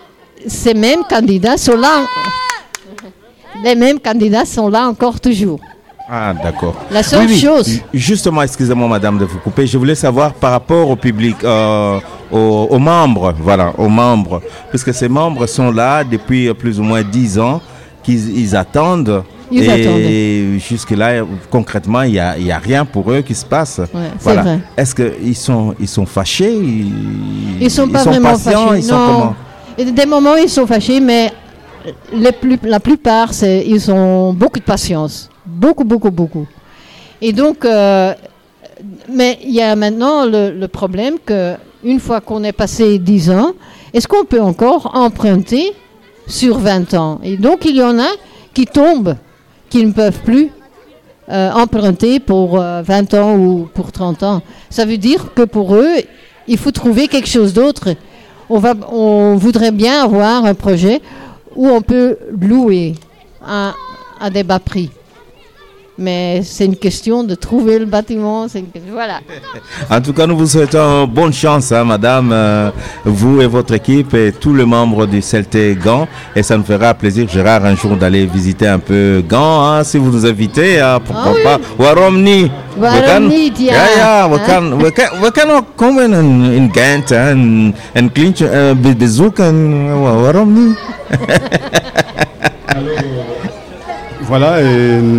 ces 0.47 0.75
mêmes 0.75 1.03
candidats 1.09 1.57
sont 1.57 1.77
là. 1.77 2.07
Les 3.65 3.75
mêmes 3.75 3.99
candidats 3.99 4.45
sont 4.45 4.69
là 4.69 4.87
encore 4.89 5.21
toujours. 5.21 5.59
Ah, 6.11 6.33
d'accord. 6.33 6.75
La 6.91 7.03
seule 7.03 7.27
Oui, 7.27 7.33
oui. 7.35 7.39
chose- 7.41 7.81
Justement, 7.93 8.41
excusez-moi, 8.43 8.89
madame, 8.89 9.19
de 9.19 9.25
vous 9.27 9.39
couper. 9.41 9.67
Je 9.67 9.77
voulais 9.77 9.95
savoir 9.95 10.33
par 10.33 10.53
rapport 10.53 10.89
au 10.89 10.97
public, 10.97 11.37
euh, 11.45 11.99
aux, 12.31 12.69
aux 12.71 12.79
membres, 12.79 13.35
voilà, 13.39 13.73
aux 13.77 13.89
membres. 13.89 14.41
Puisque 14.71 14.95
ces 14.95 15.09
membres 15.09 15.47
sont 15.47 15.71
là 15.71 16.05
depuis 16.05 16.53
plus 16.55 16.81
ou 16.81 16.83
moins 16.83 17.03
10 17.03 17.39
ans, 17.39 17.61
qu'ils 18.09 18.39
ils 18.39 18.57
attendent. 18.57 19.23
Ils 19.51 19.65
et 19.71 20.59
jusque-là, 20.59 21.25
concrètement, 21.51 22.03
il 22.03 22.13
n'y 22.13 22.19
a, 22.19 22.39
y 22.39 22.51
a 22.53 22.59
rien 22.59 22.85
pour 22.85 23.11
eux 23.11 23.23
qui 23.23 23.35
se 23.35 23.47
passe. 23.47 23.81
voilà. 24.21 24.59
Est-ce 24.77 24.95
qu'ils 24.95 25.37
sont, 25.37 25.75
ils 25.81 25.89
sont 25.89 26.05
fâchés? 26.05 26.53
Ils 26.55 26.93
Ils 27.61 27.71
sont 27.71 27.89
pas 27.89 28.05
vraiment 28.05 28.33
patients? 28.33 28.69
fâchés. 28.69 28.83
Ils 29.79 29.85
non. 29.85 29.93
des 29.93 30.07
moments, 30.07 30.37
ils 30.37 30.51
sont 30.51 30.67
fâchés, 30.67 31.01
mais 31.01 31.33
les 32.13 32.33
plus, 32.33 32.59
la 32.63 32.79
plupart, 32.81 33.33
c'est, 33.33 33.65
ils 33.67 33.91
ont 33.91 34.35
beaucoup 34.35 34.59
de 34.59 34.65
patience. 34.65 35.31
Beaucoup, 35.47 35.85
beaucoup, 35.85 36.11
beaucoup. 36.11 36.47
Et 37.23 37.33
donc, 37.33 37.65
euh, 37.65 38.13
mais 39.11 39.39
il 39.43 39.55
y 39.55 39.63
a 39.63 39.75
maintenant 39.75 40.27
le, 40.27 40.51
le 40.51 40.69
problème 40.69 41.15
que 41.25 41.55
une 41.83 42.01
fois 42.01 42.21
qu'on 42.21 42.45
est 42.45 42.53
passé 42.53 42.99
10 42.99 43.31
ans, 43.31 43.53
est-ce 43.95 44.07
qu'on 44.07 44.25
peut 44.27 44.43
encore 44.43 44.91
emprunter 44.95 45.73
sur 46.29 46.59
20 46.59 46.95
ans 46.95 47.21
Et 47.25 47.37
donc, 47.37 47.65
il 47.65 47.77
y 47.77 47.83
en 47.83 47.99
a 47.99 48.09
qui 48.55 48.67
tombent, 48.67 49.17
qui 49.71 49.85
ne 49.85 49.93
peuvent 49.93 50.21
plus 50.21 50.51
euh, 51.31 51.51
emprunter 51.53 52.21
pour 52.21 52.61
euh, 52.61 52.83
20 52.83 53.15
ans 53.15 53.37
ou 53.37 53.69
pour 53.73 53.93
30 53.93 54.23
ans. 54.23 54.43
Ça 54.71 54.85
veut 54.85 54.99
dire 54.99 55.35
que 55.35 55.43
pour 55.43 55.75
eux, 55.75 55.97
il 56.47 56.59
faut 56.59 56.71
trouver 56.71 57.09
quelque 57.09 57.29
chose 57.29 57.53
d'autre. 57.53 57.95
On, 58.49 59.37
voudrait 59.37 59.73
bien 59.73 60.03
avoir 60.05 60.45
un 60.45 60.55
projet 60.55 61.03
où 61.55 61.69
on 61.69 61.83
peut 61.83 62.17
louer 62.41 62.95
à 63.45 63.75
des 64.31 64.43
bas 64.43 64.59
prix. 64.59 64.91
Mais 65.99 66.43
c'est 66.45 66.65
une 66.65 66.77
question 66.77 67.25
de 67.25 67.35
trouver 67.35 67.79
le 67.79 67.85
bâtiment. 67.87 68.47
Voilà. 68.93 69.21
En 69.91 70.01
tout 70.01 70.13
cas, 70.13 70.27
nous 70.27 70.37
vous 70.37 70.47
souhaitons 70.47 71.07
bonne 71.07 71.33
chance, 71.33 71.73
hein, 71.73 71.85
madame, 71.85 72.31
euh, 72.33 72.71
vous 73.05 73.41
et 73.41 73.47
votre 73.47 73.75
équipe 73.75 74.15
et 74.15 74.33
tous 74.33 74.55
les 74.55 74.65
membres 74.65 75.07
du 75.07 75.21
CLT 75.21 75.77
Gand. 75.83 76.07
Et 76.37 76.43
ça 76.43 76.57
nous 76.57 76.65
fera 76.65 76.95
plaisir, 76.95 77.29
Gérard, 77.29 77.65
un 77.65 77.75
jour 77.75 77.97
d'aller 77.97 78.27
visiter 78.27 78.69
un 78.69 78.79
peu 78.79 79.23
Gand, 79.27 79.63
hein, 79.65 79.85
si 79.85 79.99
vous 79.99 80.11
nous 80.11 80.27
invitez, 80.27 80.81
hein, 80.81 81.01
pourquoi 81.05 81.35
Ah 81.45 81.59
pas. 81.59 81.85
Waromni. 81.85 82.51
Waromni, 82.79 83.53
ja. 83.59 83.73
ja. 83.73 83.87
Ja, 83.99 84.29
we 84.29 84.39
kan, 84.47 84.79
we 84.79 84.93
kan, 84.93 85.09
we 85.23 85.63
komen 85.77 86.13
in, 86.13 86.71
uh. 88.41 90.21
Waarom 90.23 90.53
niet? 90.53 90.77
Voilà, 94.29 94.57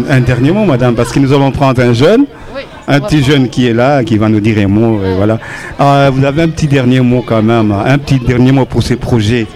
un 0.09 0.19
dernier 0.21 0.51
mot, 0.51 0.65
madame, 0.65 0.93
parce 0.95 1.11
que 1.11 1.19
nous 1.19 1.33
allons 1.33 1.51
prendre 1.51 1.81
un 1.81 1.93
jeune, 1.93 2.25
Oui. 2.55 2.61
un 2.87 2.99
petit 2.99 3.23
jeune 3.23 3.49
qui 3.49 3.67
est 3.67 3.73
là, 3.73 4.03
qui 4.03 4.17
va 4.17 4.29
nous 4.29 4.39
dire 4.39 4.57
un 4.59 4.67
mot. 4.67 5.03
et 5.03 5.15
voilà. 5.15 5.39
Euh, 5.79 6.11
vous 6.13 6.23
avez 6.25 6.43
un 6.43 6.49
petit 6.49 6.67
dernier 6.67 6.99
mot 7.01 7.23
quand 7.27 7.41
même, 7.41 7.71
un 7.71 7.97
petit 7.97 8.19
dernier 8.19 8.51
mot 8.51 8.65
pour 8.65 8.83
ces 8.83 8.97
projets. 8.97 9.47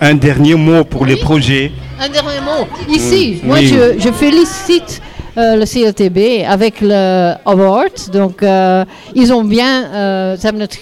Un 0.00 0.14
dernier 0.14 0.54
mot 0.54 0.84
pour 0.84 1.04
les 1.06 1.16
projets. 1.16 1.72
Un 2.00 2.08
dernier 2.08 2.40
mot. 2.44 2.66
Ici, 2.88 3.40
Mm, 3.42 3.46
moi, 3.48 3.56
oui. 3.58 3.66
je, 3.68 4.00
je 4.04 4.10
félicite 4.12 5.00
euh, 5.36 5.56
le 5.56 5.64
CLTB 5.66 6.44
avec 6.48 6.80
le 6.80 7.34
award. 7.44 7.96
Donc, 8.12 8.42
euh, 8.42 8.84
ils 9.14 9.32
ont 9.32 9.44
bien... 9.44 9.84
euh, 9.92 10.36
ze 10.36 10.42
hebben 10.46 10.60
het, 10.62 10.78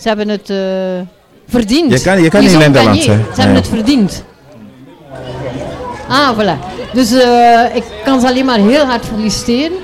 ze 0.00 0.08
hebben 0.08 0.28
het 0.28 0.46
verdiend. 1.48 1.90
Je 1.92 2.00
kan- 2.02 2.22
je 2.22 2.28
kan 2.30 2.42
Ils 2.42 2.52
in. 2.52 2.58
Ze 3.02 3.40
hebben 3.40 3.54
het 3.56 3.68
verdiend. 3.68 4.24
Ah, 6.08 6.38
voilà. 6.38 6.58
Dus 6.92 7.12
eh, 7.12 7.76
ik 7.76 7.84
kan 8.04 8.20
ze 8.20 8.26
alleen 8.26 8.44
maar 8.44 8.58
heel 8.58 8.84
hard 8.84 9.04
feliciteren. 9.04 9.76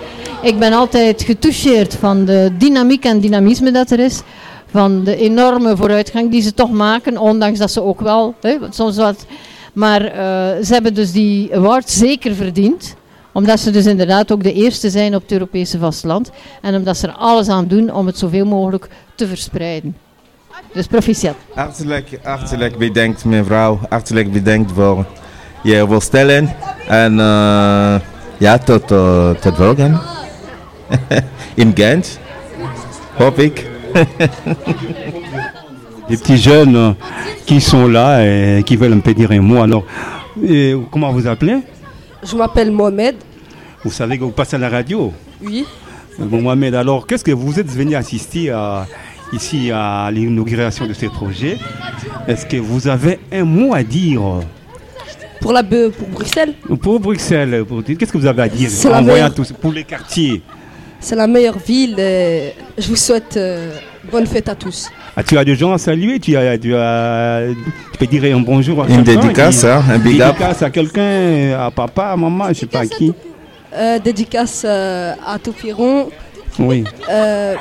Ik 0.43 0.59
ben 0.59 0.73
altijd 0.73 1.23
getoucheerd 1.23 1.95
van 1.95 2.25
de 2.25 2.51
dynamiek 2.59 3.05
en 3.05 3.21
dynamisme 3.21 3.71
dat 3.71 3.91
er 3.91 3.99
is. 3.99 4.23
Van 4.71 5.05
de 5.05 5.17
enorme 5.17 5.77
vooruitgang 5.77 6.31
die 6.31 6.43
ze 6.43 6.55
toch 6.55 6.71
maken, 6.71 7.19
ondanks 7.19 7.59
dat 7.59 7.71
ze 7.71 7.83
ook 7.83 8.01
wel 8.01 8.35
hè, 8.41 8.57
soms 8.71 8.97
wat. 8.97 9.27
Maar 9.73 10.05
eh, 10.05 10.65
ze 10.65 10.73
hebben 10.73 10.95
dus 10.95 11.13
die 11.13 11.55
award 11.55 11.91
zeker 11.91 12.35
verdiend. 12.35 12.95
Omdat 13.33 13.61
ze 13.61 13.71
dus 13.71 13.87
inderdaad 13.87 14.33
ook 14.33 14.43
de 14.43 14.53
eerste 14.53 14.91
zijn 14.91 15.15
op 15.15 15.23
het 15.23 15.33
Europese 15.33 15.79
vasteland. 15.79 16.31
En 16.61 16.75
omdat 16.75 16.97
ze 16.97 17.07
er 17.07 17.15
alles 17.15 17.49
aan 17.49 17.67
doen 17.67 17.93
om 17.93 18.07
het 18.07 18.19
zoveel 18.19 18.47
mogelijk 18.47 18.89
te 19.15 19.27
verspreiden. 19.27 19.97
Dus 20.73 20.87
proficiat. 20.87 21.35
Hartelijk, 21.55 22.19
hartelijk 22.23 22.79
bedankt 22.79 23.25
mevrouw. 23.25 23.79
Hartelijk 23.89 24.33
bedankt 24.33 24.73
voor 24.73 25.07
je 25.64 25.85
voorstellen. 25.87 26.48
En 26.88 27.12
uh, 27.12 28.00
ja, 28.38 28.59
tot, 28.59 28.87
tot 29.40 29.59
morgen. 29.59 30.00
In 31.55 31.72
Gent, 31.74 32.18
hoop 33.18 33.38
ik. 33.38 33.66
Des 36.09 36.16
petits 36.20 36.37
jeunes 36.37 36.77
euh, 36.77 36.92
qui 37.46 37.61
sont 37.61 37.87
là 37.87 38.24
et 38.24 38.62
qui 38.64 38.77
veulent 38.77 38.92
un 38.92 39.00
peu 39.00 39.14
dire 39.14 39.31
un 39.31 39.40
mot. 39.40 39.62
Alors, 39.62 39.85
euh, 40.42 40.81
comment 40.90 41.12
vous 41.12 41.27
appelez? 41.27 41.59
Je 42.22 42.37
m'appelle 42.37 42.72
Mohamed. 42.72 43.16
Vous 43.85 43.90
savez 43.92 44.18
que 44.18 44.24
vous 44.24 44.33
passez 44.33 44.57
à 44.57 44.59
la 44.59 44.68
radio? 44.68 45.12
Oui. 45.42 45.64
Bon, 46.18 46.42
Mohamed, 46.42 46.74
alors 46.74 47.07
qu'est-ce 47.07 47.24
que 47.24 47.33
vous 47.33 47.59
êtes 47.61 47.70
venu 47.70 47.94
assister 47.94 48.50
à, 48.50 48.87
ici 49.33 49.70
à 49.70 50.11
l'inauguration 50.11 50.87
de 50.87 50.92
ce 50.92 51.07
projet? 51.07 51.59
Est-ce 52.27 52.46
que 52.46 52.57
vous 52.57 52.88
avez 52.88 53.20
un 53.33 53.44
mot 53.44 53.74
à 53.74 53.83
dire? 53.83 54.22
Pour, 55.45 55.53
la, 55.53 55.63
pour 55.63 56.09
Bruxelles, 56.09 56.55
pour 56.81 56.99
Bruxelles 57.01 57.65
pour- 57.69 57.85
Qu'est-ce 57.85 58.11
que 58.11 58.17
vous 58.17 58.25
avez 58.25 58.41
à 58.45 58.49
dire? 58.49 58.71
En 58.91 59.03
voyant 59.03 59.29
tout 59.29 59.45
pour 59.61 59.73
les 59.73 59.85
quartiers 59.85 60.41
c'est 61.01 61.17
la 61.17 61.27
meilleure 61.27 61.59
ville. 61.59 61.97
et 62.01 62.55
je 62.79 62.89
vous 62.89 62.97
souhaite 62.97 63.37
euh, 63.37 63.75
bonne 64.11 64.27
fête 64.27 64.49
à 64.49 64.55
tous. 64.55 64.89
Ah, 65.15 65.23
Tu 65.23 65.37
as 65.37 65.45
des 65.45 65.55
gens 65.55 65.75
à 65.75 65.77
saluer 65.77 66.19
tu, 66.19 66.35
as, 66.35 66.57
tu, 66.57 66.75
as- 66.75 67.43
tu 67.93 67.99
peux 67.99 68.07
dire 68.07 68.35
un 68.35 68.41
bonjour 68.41 68.83
à 68.85 68.89
Une 68.89 69.05
quelqu'un 69.05 69.21
dédicace, 69.21 69.61
qui- 69.61 69.67
hein, 69.67 69.85
un 69.91 69.99
big 69.99 70.19
up. 70.23 70.29
dédicace 70.29 70.63
à 70.63 70.71
quelqu'un, 70.71 71.59
à 71.61 71.71
papa, 71.71 72.05
à 72.13 72.17
maman, 72.17 72.49
je 72.49 72.55
sais 72.61 72.67
pas 72.67 72.81
à 72.81 72.87
qui. 72.87 73.13
Euh, 73.75 73.99
dédicace 73.99 74.63
euh, 74.65 75.13
à 75.27 75.39
Topiron. 75.39 76.09
Oui. 76.59 76.85
Euh, 77.11 77.57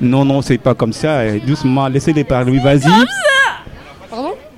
Non, 0.00 0.24
non, 0.24 0.40
c'est 0.40 0.58
pas 0.58 0.74
comme 0.74 0.92
ça. 0.94 1.22
Doucement, 1.46 1.86
laissez-les 1.88 2.24
parler. 2.24 2.58
Vas-y. 2.58 3.04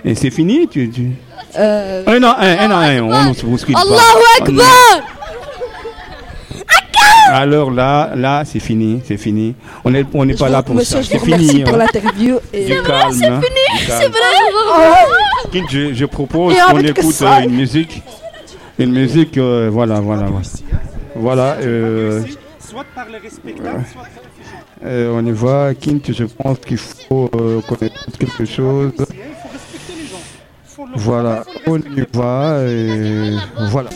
Et 0.05 0.15
c'est 0.15 0.31
fini 0.31 0.69
tu, 0.69 0.89
tu... 0.91 1.11
Euh, 1.59 2.03
Un 2.07 2.23
à 2.23 2.37
un, 2.41 2.59
un 2.59 2.71
à 2.71 2.77
un. 2.91 3.03
On 3.03 3.29
ne 3.31 3.35
se 3.35 3.45
bouscule 3.47 3.75
pas. 3.75 3.81
Allahu 3.81 4.23
Akbar 4.41 5.03
Alors 7.31 7.71
là, 7.71 8.13
là, 8.15 8.43
c'est 8.47 8.61
fini, 8.61 9.01
c'est 9.05 9.17
fini. 9.19 9.55
On 9.85 9.91
n'est 9.91 10.05
on 10.15 10.25
n'est 10.25 10.33
Je 10.35 10.39
pas 10.39 10.47
vous- 10.47 10.53
là 10.53 10.63
pour 10.63 10.75
Monsieur, 10.75 11.03
ça. 11.03 11.09
C'est 11.11 11.19
fini. 11.19 11.63
pour 11.63 11.75
hein. 11.75 11.79
l'interview. 11.79 12.39
et- 12.53 12.65
Du 12.65 12.83
calme. 12.83 13.23
hein, 13.23 13.41
du 13.81 13.87
calme. 13.87 14.13
King, 15.53 15.65
Je, 15.71 15.95
je 15.95 16.05
propose 16.07 16.55
qu'on 16.57 16.79
écoute 16.79 17.15
euh, 17.23 17.41
une 17.43 17.51
musique. 17.55 18.03
Une 18.79 18.93
musique, 18.93 19.37
euh, 19.39 19.69
voilà, 19.73 20.01
voilà. 20.01 20.27
Voilà, 20.27 20.47
voilà 21.17 21.57
euh, 21.67 22.23
Soit 22.61 22.85
par 22.95 23.07
les 23.11 23.19
respectables, 23.19 23.85
soit 23.93 24.03
euh, 24.87 25.13
on 25.15 25.27
y 25.27 25.33
va. 25.33 25.75
King, 25.75 26.01
je 26.09 26.25
pense 26.25 26.59
qu'il 26.61 26.77
faut 26.79 27.29
euh, 27.35 27.61
qu'on 27.67 27.75
écoute 27.77 28.17
quelque 28.19 28.45
chose. 28.45 28.93
Voilà, 30.99 31.45
on 31.67 31.79
y 31.79 32.05
va. 32.13 32.61
et 32.67 33.37
voilà. 33.71 33.91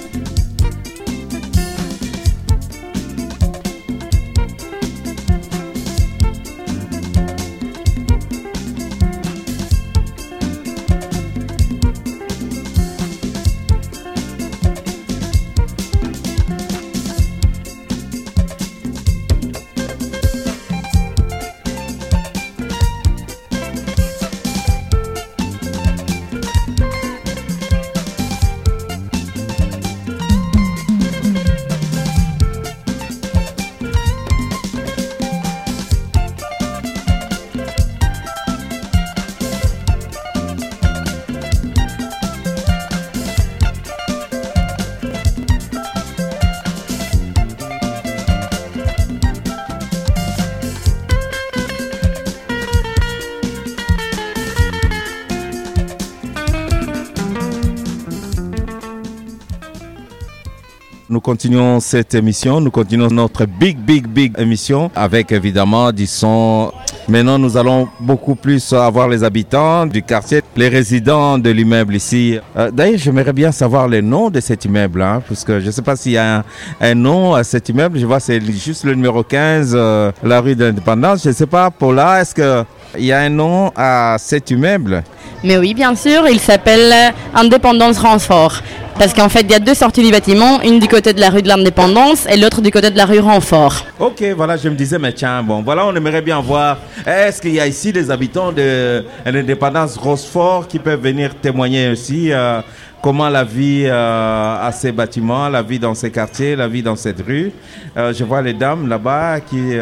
Nous 61.12 61.20
continuons 61.20 61.78
cette 61.80 62.14
émission, 62.14 62.58
nous 62.62 62.70
continuons 62.70 63.08
notre 63.08 63.44
big, 63.44 63.76
big, 63.76 64.06
big 64.06 64.32
émission 64.38 64.90
avec 64.96 65.30
évidemment 65.30 65.92
du 65.92 66.06
son. 66.06 66.72
Maintenant, 67.06 67.38
nous 67.38 67.58
allons 67.58 67.86
beaucoup 68.00 68.34
plus 68.34 68.72
avoir 68.72 69.08
les 69.08 69.22
habitants 69.22 69.84
du 69.84 70.02
quartier, 70.02 70.40
les 70.56 70.70
résidents 70.70 71.36
de 71.36 71.50
l'immeuble 71.50 71.96
ici. 71.96 72.38
Euh, 72.56 72.70
D'ailleurs, 72.70 72.98
j'aimerais 72.98 73.34
bien 73.34 73.52
savoir 73.52 73.88
le 73.88 74.00
nom 74.00 74.30
de 74.30 74.40
cet 74.40 74.64
immeuble, 74.64 75.02
hein, 75.02 75.22
parce 75.28 75.44
que 75.44 75.60
je 75.60 75.66
ne 75.66 75.70
sais 75.70 75.82
pas 75.82 75.96
s'il 75.96 76.12
y 76.12 76.16
a 76.16 76.44
un, 76.80 76.94
nom 76.94 77.34
à 77.34 77.44
cet 77.44 77.68
immeuble. 77.68 77.98
Je 77.98 78.06
vois 78.06 78.18
c'est 78.18 78.40
juste 78.50 78.84
le 78.84 78.94
numéro 78.94 79.22
15, 79.22 79.72
euh, 79.74 80.12
la 80.24 80.40
rue 80.40 80.56
de 80.56 80.64
l'Indépendance. 80.64 81.24
Je 81.24 81.28
ne 81.28 81.34
sais 81.34 81.46
pas, 81.46 81.70
Paula, 81.70 82.22
est-ce 82.22 82.34
qu'il 82.34 83.04
y 83.04 83.12
a 83.12 83.18
un 83.18 83.28
nom 83.28 83.70
à 83.76 84.16
cet 84.18 84.50
immeuble? 84.50 85.02
Mais 85.44 85.58
oui, 85.58 85.74
bien 85.74 85.94
sûr, 85.94 86.26
il 86.26 86.40
s'appelle 86.40 87.12
Indépendance 87.34 87.98
Renfort. 87.98 88.62
Parce 88.98 89.14
qu'en 89.14 89.28
fait, 89.28 89.40
il 89.40 89.50
y 89.50 89.54
a 89.54 89.58
deux 89.58 89.74
sorties 89.74 90.04
du 90.04 90.10
bâtiment, 90.12 90.60
une 90.62 90.78
du 90.78 90.86
côté 90.86 91.12
de 91.12 91.20
la 91.20 91.30
rue 91.30 91.42
de 91.42 91.48
l'Indépendance 91.48 92.26
et 92.26 92.36
l'autre 92.36 92.60
du 92.60 92.70
côté 92.70 92.90
de 92.90 92.96
la 92.96 93.04
rue 93.04 93.18
Renfort. 93.18 93.84
Ok, 93.98 94.22
voilà, 94.36 94.56
je 94.56 94.68
me 94.68 94.74
disais, 94.74 94.98
mais 94.98 95.12
tiens, 95.12 95.42
bon, 95.42 95.62
voilà, 95.62 95.86
on 95.86 95.94
aimerait 95.96 96.22
bien 96.22 96.40
voir. 96.40 96.78
Est-ce 97.04 97.40
qu'il 97.42 97.54
y 97.54 97.60
a 97.60 97.66
ici 97.66 97.92
des 97.92 98.10
habitants 98.10 98.52
de 98.52 99.04
l'indépendance 99.26 99.96
Rochefort 99.96 100.68
qui 100.68 100.78
peuvent 100.78 101.00
venir 101.00 101.34
témoigner 101.34 101.88
aussi 101.90 102.32
euh, 102.32 102.60
comment 103.02 103.28
la 103.28 103.42
vie 103.44 103.84
euh, 103.86 104.66
à 104.68 104.70
ces 104.72 104.92
bâtiments, 104.92 105.48
la 105.48 105.62
vie 105.62 105.78
dans 105.78 105.94
ces 105.94 106.10
quartiers, 106.10 106.54
la 106.54 106.68
vie 106.68 106.82
dans 106.82 106.96
cette 106.96 107.22
rue? 107.26 107.50
Euh, 107.96 108.12
je 108.14 108.22
vois 108.22 108.42
les 108.42 108.52
dames 108.54 108.88
là-bas 108.88 109.40
qui, 109.40 109.72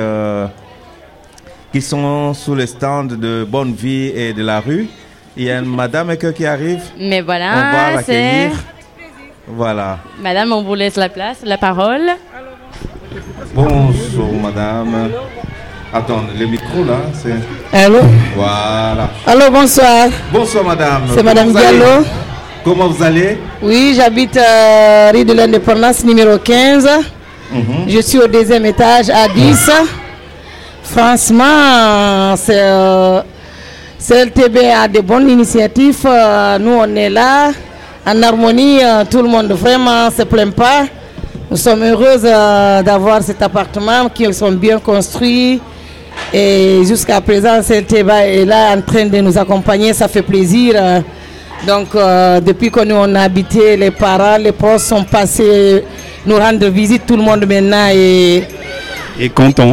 qui 1.72 1.82
sont 1.82 2.32
sous 2.32 2.54
le 2.54 2.64
stand 2.64 3.18
de 3.18 3.44
Bonne 3.46 3.74
Vie 3.74 4.12
et 4.14 4.32
de 4.32 4.42
la 4.42 4.60
rue. 4.60 4.88
Il 5.36 5.44
y 5.44 5.50
a 5.50 5.58
une 5.58 5.66
madame 5.66 6.16
qui 6.16 6.46
arrive. 6.46 6.80
Mais 6.98 7.20
On 7.22 7.26
va 7.26 7.34
voilà, 7.52 8.02
c'est... 8.02 8.12
l'accueillir. 8.12 8.50
Voilà. 9.56 9.98
Madame, 10.20 10.52
on 10.52 10.62
vous 10.62 10.74
laisse 10.74 10.96
la 10.96 11.08
place, 11.08 11.38
la 11.44 11.58
parole. 11.58 12.02
Bonjour, 13.54 14.32
madame. 14.42 15.10
Attends, 15.92 16.22
le 16.38 16.46
micro 16.46 16.84
là, 16.84 16.98
c'est. 17.12 17.76
Allô? 17.76 17.98
Voilà. 18.36 19.10
Allô, 19.26 19.50
bonsoir. 19.50 20.08
Bonsoir, 20.32 20.64
madame. 20.64 21.02
C'est 21.08 21.16
Comment 21.16 21.24
Madame 21.24 21.48
vous 21.50 21.56
allez? 21.56 21.78
Diallo. 21.78 22.04
Comment 22.64 22.88
vous 22.88 23.02
allez? 23.02 23.38
Oui, 23.62 23.94
j'habite 23.96 24.36
à 24.36 25.10
rue 25.10 25.24
de 25.24 25.32
l'Indépendance 25.32 26.04
numéro 26.04 26.38
15. 26.38 26.88
Mhm. 27.52 27.88
Je 27.88 28.00
suis 28.00 28.18
au 28.18 28.28
deuxième 28.28 28.64
étage 28.66 29.10
à 29.10 29.26
10. 29.28 29.70
Franchement, 30.84 32.36
c'est, 32.36 32.54
euh, 32.60 33.20
CLTB 33.98 34.58
a 34.72 34.86
de 34.86 35.00
bonnes 35.00 35.28
initiatives. 35.28 35.98
Euh, 36.06 36.58
nous, 36.58 36.72
on 36.72 36.94
est 36.96 37.10
là 37.10 37.50
en 38.06 38.22
harmonie. 38.22 38.80
euh, 38.82 39.04
tout 39.10 39.22
le 39.22 39.28
monde 39.28 39.52
vraiment 39.52 40.10
se 40.10 40.22
plaint 40.22 40.54
pas. 40.54 40.84
Nous 41.50 41.56
sommes 41.56 41.82
heureuses 41.82 42.22
euh, 42.24 42.82
d'avoir 42.82 43.22
cet 43.22 43.42
appartement 43.42 44.08
qui 44.08 44.32
sont 44.32 44.52
bien 44.52 44.78
construits. 44.78 45.60
Et 46.32 46.82
jusqu'à 46.84 47.20
présent, 47.20 47.60
CLTB 47.62 48.08
est 48.10 48.44
là 48.44 48.76
en 48.76 48.80
train 48.82 49.06
de 49.06 49.18
nous 49.18 49.36
accompagner. 49.36 49.92
Ça 49.92 50.06
fait 50.08 50.22
plaisir. 50.22 50.74
donc, 51.66 51.88
euh, 51.94 52.40
depuis 52.40 52.70
que 52.70 52.84
nous 52.84 52.94
on 52.96 53.14
a 53.14 53.22
habité, 53.22 53.76
les 53.76 53.90
parents, 53.90 54.36
les 54.38 54.52
proches 54.52 54.82
sont 54.82 55.04
passés 55.04 55.84
nous 56.26 56.36
rendre 56.36 56.66
visite. 56.68 57.06
Tout 57.06 57.16
le 57.16 57.22
monde 57.22 57.44
maintenant 57.46 57.88
est, 57.92 58.44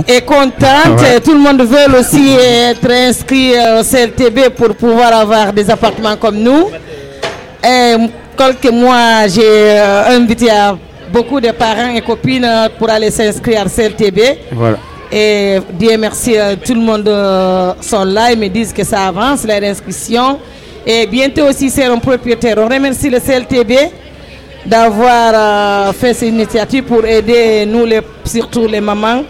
Et 0.07 0.21
content. 0.21 0.91
Ouais. 0.99 1.19
Tout 1.21 1.33
le 1.33 1.39
monde 1.39 1.61
veut 1.61 1.99
aussi 1.99 2.33
être 2.35 2.89
inscrit 2.91 3.53
au 3.79 3.83
CLTB 3.83 4.49
pour 4.55 4.75
pouvoir 4.75 5.13
avoir 5.13 5.53
des 5.53 5.69
appartements 5.69 6.17
comme 6.17 6.37
nous. 6.39 6.69
Et 7.67 7.95
quelques 8.37 8.71
mois, 8.71 9.27
j'ai 9.27 9.41
euh, 9.43 10.15
invité 10.15 10.49
à 10.49 10.77
beaucoup 11.11 11.41
de 11.41 11.51
parents 11.51 11.89
et 11.93 11.99
copines 12.01 12.45
euh, 12.45 12.69
pour 12.79 12.89
aller 12.89 13.11
s'inscrire 13.11 13.65
au 13.65 13.69
CLTB. 13.69 14.19
Voilà. 14.53 14.77
Et 15.11 15.57
Dieu 15.73 15.97
merci, 15.97 16.37
euh, 16.37 16.55
tout 16.63 16.73
le 16.73 16.79
monde 16.79 17.09
sont 17.81 18.05
là. 18.05 18.31
Ils 18.31 18.39
me 18.39 18.47
disent 18.47 18.71
que 18.71 18.85
ça 18.85 19.07
avance, 19.07 19.45
leur 19.45 19.61
inscription. 19.63 20.39
Et 20.85 21.05
bientôt 21.07 21.49
aussi, 21.49 21.69
c'est 21.69 21.83
un 21.83 21.97
propriétaire. 21.97 22.55
On 22.57 22.69
remercie 22.69 23.09
le 23.09 23.19
CLTB 23.19 23.73
d'avoir 24.65 25.93
fait 25.93 26.13
cette 26.13 26.29
initiative 26.29 26.83
pour 26.83 27.05
aider 27.05 27.65
nous, 27.65 27.85
les, 27.85 27.99
surtout 28.23 28.65
les 28.67 28.79
mamans 28.79 29.23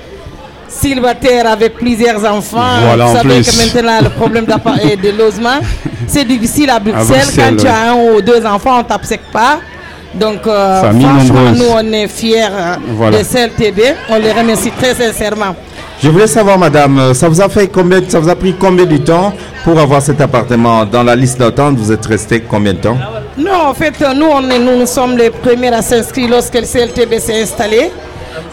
célibataires 0.68 1.48
avec 1.48 1.76
plusieurs 1.76 2.24
enfants. 2.26 2.80
Voilà, 2.86 3.06
Vous 3.06 3.12
en 3.12 3.16
savez 3.16 3.42
plus. 3.42 3.52
que 3.72 3.76
maintenant, 3.78 4.00
le 4.04 4.10
problème 4.10 4.46
de 4.46 5.10
logement, 5.18 5.60
c'est 6.08 6.26
difficile 6.26 6.70
à 6.70 6.80
Bruxelles. 6.80 7.06
Bruxelles, 7.08 7.56
Quand 7.58 7.62
tu 7.64 7.68
as 7.68 7.92
un 7.92 7.96
ou 7.96 8.22
deux 8.22 8.46
enfants, 8.46 8.76
on 8.76 8.80
ne 8.80 8.84
t'absecte 8.84 9.32
pas. 9.32 9.60
Donc, 10.14 10.48
euh, 10.48 10.82
Famille 10.82 11.06
franchement, 11.06 11.42
nombreuse. 11.42 11.60
nous, 11.60 11.74
on 11.74 11.94
est 11.94 12.08
fiers 12.08 12.46
euh, 12.46 12.76
Voilà. 12.96 13.20
de 13.20 13.24
CLTB. 13.24 13.80
On 14.10 14.18
les 14.18 14.32
remercie 14.32 14.72
très 14.72 14.96
sincèrement. 14.96 15.56
Je 16.02 16.10
voulais 16.10 16.28
savoir, 16.28 16.58
madame, 16.58 16.98
euh, 17.00 17.14
ça 17.14 17.28
vous 17.28 17.42
a 17.42 17.50
fait 17.50 17.68
combien, 17.68 18.00
ça 18.08 18.20
vous 18.20 18.30
a 18.30 18.36
pris 18.36 18.56
combien 18.60 18.86
de 18.86 18.98
temps 18.98 19.34
pour 19.64 19.80
avoir 19.80 20.02
cet 20.02 20.22
appartement 20.22 20.86
Dans 20.86 21.04
la 21.04 21.16
liste 21.16 21.40
d'attente, 21.40 21.76
vous 21.78 21.92
êtes 21.92 22.06
resté 22.06 22.40
combien 22.42 22.74
de 22.74 22.80
temps? 22.80 22.98
Non, 23.38 23.68
en 23.70 23.74
fait, 23.74 23.94
nous, 24.16 24.26
on 24.26 24.50
est- 24.50 24.60
nous, 24.60 24.78
nous 24.80 24.86
sommes 24.88 25.18
les 25.18 25.30
premiers 25.30 25.74
à 25.74 25.82
s'inscrire 25.82 26.30
lorsque 26.30 26.56
le 26.56 26.66
CLTB 26.66 27.20
s'est 27.20 27.42
installé. 27.42 27.92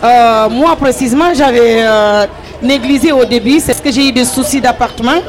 Euh, 0.02 0.48
moi, 0.50 0.76
précisément, 0.76 1.32
j'avais 1.34 1.78
euh, 1.82 2.26
négligé 2.62 3.12
au 3.12 3.24
début, 3.24 3.60
c'est 3.60 3.72
ce 3.72 3.82
que 3.82 3.90
j'ai 3.90 4.08
eu 4.08 4.12
des 4.12 4.24
soucis 4.24 4.60
d'appartement, 4.60 5.20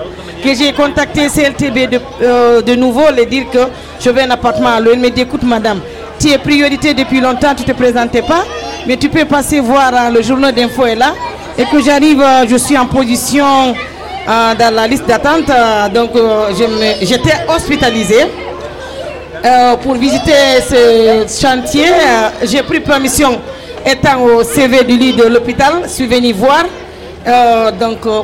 que 0.44 0.54
j'ai 0.54 0.74
contacté 0.74 1.28
CLTB 1.28 1.90
de, 1.90 2.00
euh, 2.22 2.62
de 2.62 2.76
nouveau, 2.76 3.04
leur 3.16 3.26
dire 3.26 3.46
que 3.52 3.60
je 4.00 4.10
veux 4.10 4.22
un 4.22 4.30
appartement 4.32 4.70
à. 4.70 4.80
Il 4.80 5.00
me 5.00 5.10
dit, 5.10 5.22
écoute, 5.22 5.44
madame, 5.44 5.80
tu 6.20 6.30
es 6.30 6.38
priorité 6.38 6.94
depuis 6.94 7.20
longtemps, 7.20 7.56
tu 7.56 7.64
ne 7.64 7.68
te 7.68 7.72
présentais 7.74 8.22
pas, 8.22 8.44
mais 8.88 8.98
tu 8.98 9.10
peux 9.10 9.26
passer 9.26 9.60
voir 9.60 9.92
euh, 9.94 10.10
le 10.10 10.22
journal 10.22 10.54
d'info 10.54 10.86
est 10.86 10.96
là, 10.96 11.14
et 11.58 11.66
que 11.66 11.82
j'arrive, 11.82 12.24
je 12.50 12.58
suis 12.58 12.78
en 12.78 12.86
position 12.86 13.74
dans 14.28 14.74
la 14.74 14.88
liste 14.88 15.06
d'attente, 15.08 15.52
donc 15.94 16.10
j'étais 17.02 17.36
hospitalisée. 17.48 18.26
Pour 19.84 19.94
visiter 19.94 20.34
ce 20.68 21.28
chantier. 21.40 21.86
J'ai 22.44 22.64
pris 22.64 22.80
permission 22.80 23.40
étant 23.86 24.22
au 24.24 24.44
CV 24.44 24.84
du 24.84 24.98
lit 24.98 25.14
de 25.14 25.24
l'hôpital, 25.24 25.88
suis 25.88 26.08
venu 26.08 26.34
voir. 26.34 26.66
Euh, 27.28 27.72
donc, 27.72 28.06
euh, 28.06 28.22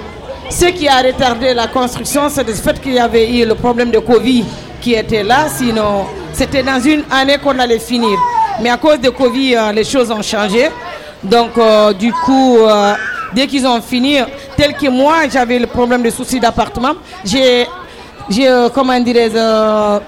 ce 0.49 0.65
qui 0.65 0.87
a 0.87 1.01
retardé 1.01 1.53
la 1.53 1.67
construction, 1.67 2.23
c'est 2.29 2.45
le 2.45 2.53
fait 2.53 2.79
qu'il 2.81 2.93
y 2.93 2.99
avait 2.99 3.29
eu 3.29 3.45
le 3.45 3.55
problème 3.55 3.91
de 3.91 3.99
Covid 3.99 4.43
qui 4.81 4.93
était 4.95 5.23
là. 5.23 5.47
Sinon, 5.47 6.05
c'était 6.33 6.63
dans 6.63 6.79
une 6.79 7.03
année 7.11 7.37
qu'on 7.37 7.57
allait 7.59 7.79
finir. 7.79 8.17
Mais 8.61 8.69
à 8.69 8.77
cause 8.77 8.99
de 8.99 9.09
Covid, 9.09 9.55
euh, 9.55 9.71
les 9.71 9.83
choses 9.83 10.09
ont 10.11 10.21
changé. 10.21 10.69
Donc, 11.23 11.51
du 11.99 12.11
coup, 12.11 12.57
dès 13.31 13.45
qu'ils 13.45 13.67
ont 13.67 13.79
fini, 13.79 14.17
tel 14.57 14.73
que 14.73 14.87
moi, 14.89 15.17
j'avais 15.31 15.59
le 15.59 15.67
problème 15.67 16.01
de 16.01 16.09
soucis 16.09 16.39
d'appartement, 16.39 16.93
j'ai, 17.23 17.67
comment 18.73 18.99
dirais-je, 18.99 19.99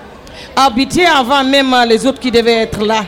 habité 0.56 1.06
avant 1.06 1.44
même 1.44 1.76
les 1.88 2.04
autres 2.08 2.20
qui 2.20 2.32
devaient 2.32 2.64
être 2.64 2.84
là. 2.84 3.04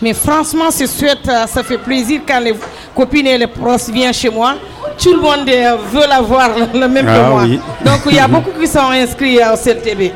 Mais 0.00 0.12
franchement, 0.14 0.66
c'est 0.70 0.86
chouette, 0.86 1.28
euh, 1.28 1.46
ça 1.46 1.62
fait 1.62 1.78
plaisir 1.78 2.20
quand 2.26 2.38
les 2.40 2.54
copines 2.94 3.26
et 3.26 3.36
les 3.38 3.46
proches 3.48 3.88
viennent 3.92 4.12
chez 4.14 4.30
moi. 4.30 4.54
Tout 5.02 5.12
le 5.14 5.20
monde 5.20 5.48
euh, 5.48 5.76
veut 5.92 6.06
l'avoir 6.08 6.50
le 6.72 6.88
même 6.88 7.04
que 7.06 7.10
Ah 7.10 7.28
moi. 7.30 7.42
oui. 7.44 7.58
Donc 7.84 8.00
il 8.06 8.14
y 8.14 8.18
a 8.20 8.28
beaucoup 8.28 8.50
qui 8.60 8.66
sont 8.66 8.90
inscrits 8.92 9.40
euh, 9.40 9.54
au 9.54 9.56
CLTB. 9.56 10.12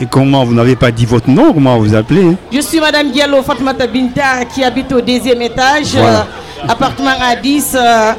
Et 0.00 0.06
comment 0.06 0.44
vous 0.44 0.54
n'avez 0.54 0.74
pas 0.76 0.90
dit 0.90 1.06
votre 1.06 1.28
nom 1.30 1.52
Comment 1.52 1.78
vous 1.78 1.94
appelez? 1.94 2.36
Je 2.50 2.60
suis 2.60 2.80
Madame 2.80 3.10
Diallo 3.10 3.42
Fatmata 3.42 3.86
Binta 3.86 4.44
qui 4.52 4.64
habite 4.64 4.90
au 4.92 5.00
deuxième 5.00 5.40
étage, 5.42 5.94
Voilà. 5.94 6.20
euh, 6.20 6.68
appartement 6.68 7.10
à 7.20 7.36
10, 7.36 7.74
euh, 7.78 8.12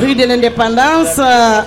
rue 0.00 0.14
de 0.14 0.24
l'Indépendance, 0.24 1.18
euh, 1.18 1.60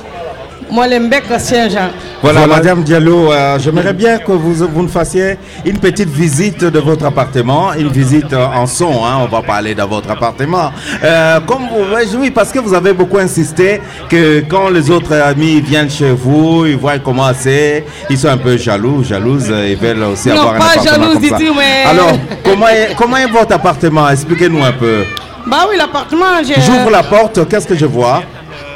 Molenbeek, 0.71 1.23
Saint-Jean. 1.39 1.89
Voilà, 2.23 2.47
Madame 2.47 2.81
Diallo, 2.83 3.31
euh, 3.31 3.59
j'aimerais 3.59 3.93
bien 3.93 4.17
que 4.17 4.31
vous, 4.31 4.53
vous 4.67 4.81
nous 4.81 4.87
fassiez 4.87 5.37
une 5.63 5.77
petite 5.77 6.09
visite 6.09 6.63
de 6.63 6.79
votre 6.79 7.05
appartement, 7.05 7.73
une 7.73 7.89
visite 7.89 8.33
euh, 8.33 8.43
en 8.47 8.65
son, 8.65 9.05
hein, 9.05 9.19
on 9.21 9.27
va 9.27 9.41
parler 9.43 9.75
de 9.75 9.83
votre 9.83 10.09
appartement. 10.09 10.71
Euh, 11.03 11.39
comme 11.41 11.67
vous, 11.69 12.17
oui, 12.19 12.31
parce 12.31 12.51
que 12.51 12.57
vous 12.57 12.73
avez 12.73 12.93
beaucoup 12.93 13.19
insisté 13.19 13.81
que 14.09 14.39
quand 14.49 14.69
les 14.69 14.89
autres 14.89 15.13
amis 15.13 15.61
viennent 15.61 15.91
chez 15.91 16.11
vous, 16.11 16.65
ils 16.65 16.75
voient 16.75 16.97
comment 16.97 17.29
c'est, 17.37 17.85
ils 18.09 18.17
sont 18.17 18.29
un 18.29 18.37
peu 18.37 18.57
jaloux, 18.57 19.03
jalouses, 19.03 19.49
euh, 19.51 19.67
ils 19.69 19.77
veulent 19.77 20.03
aussi 20.03 20.29
Non, 20.29 20.37
avoir 20.41 20.55
un 20.55 20.57
pas 20.59 20.65
appartement 20.71 20.93
jalouse 20.95 21.13
comme 21.13 21.21
du 21.21 21.29
ça. 21.29 21.37
tout, 21.37 21.53
mais- 21.55 21.83
Alors, 21.89 22.11
comment 22.43 22.67
est, 22.67 22.95
comment 22.97 23.17
est 23.17 23.27
votre 23.27 23.53
appartement? 23.53 24.09
Expliquez-nous 24.09 24.63
un 24.63 24.71
peu. 24.73 25.03
Bah 25.45 25.65
oui, 25.69 25.77
l'appartement, 25.77 26.25
j'ai... 26.45 26.59
J'ouvre 26.61 26.89
la 26.89 27.03
porte, 27.03 27.47
qu'est-ce 27.47 27.67
que 27.67 27.75
je 27.75 27.85
vois? 27.85 28.23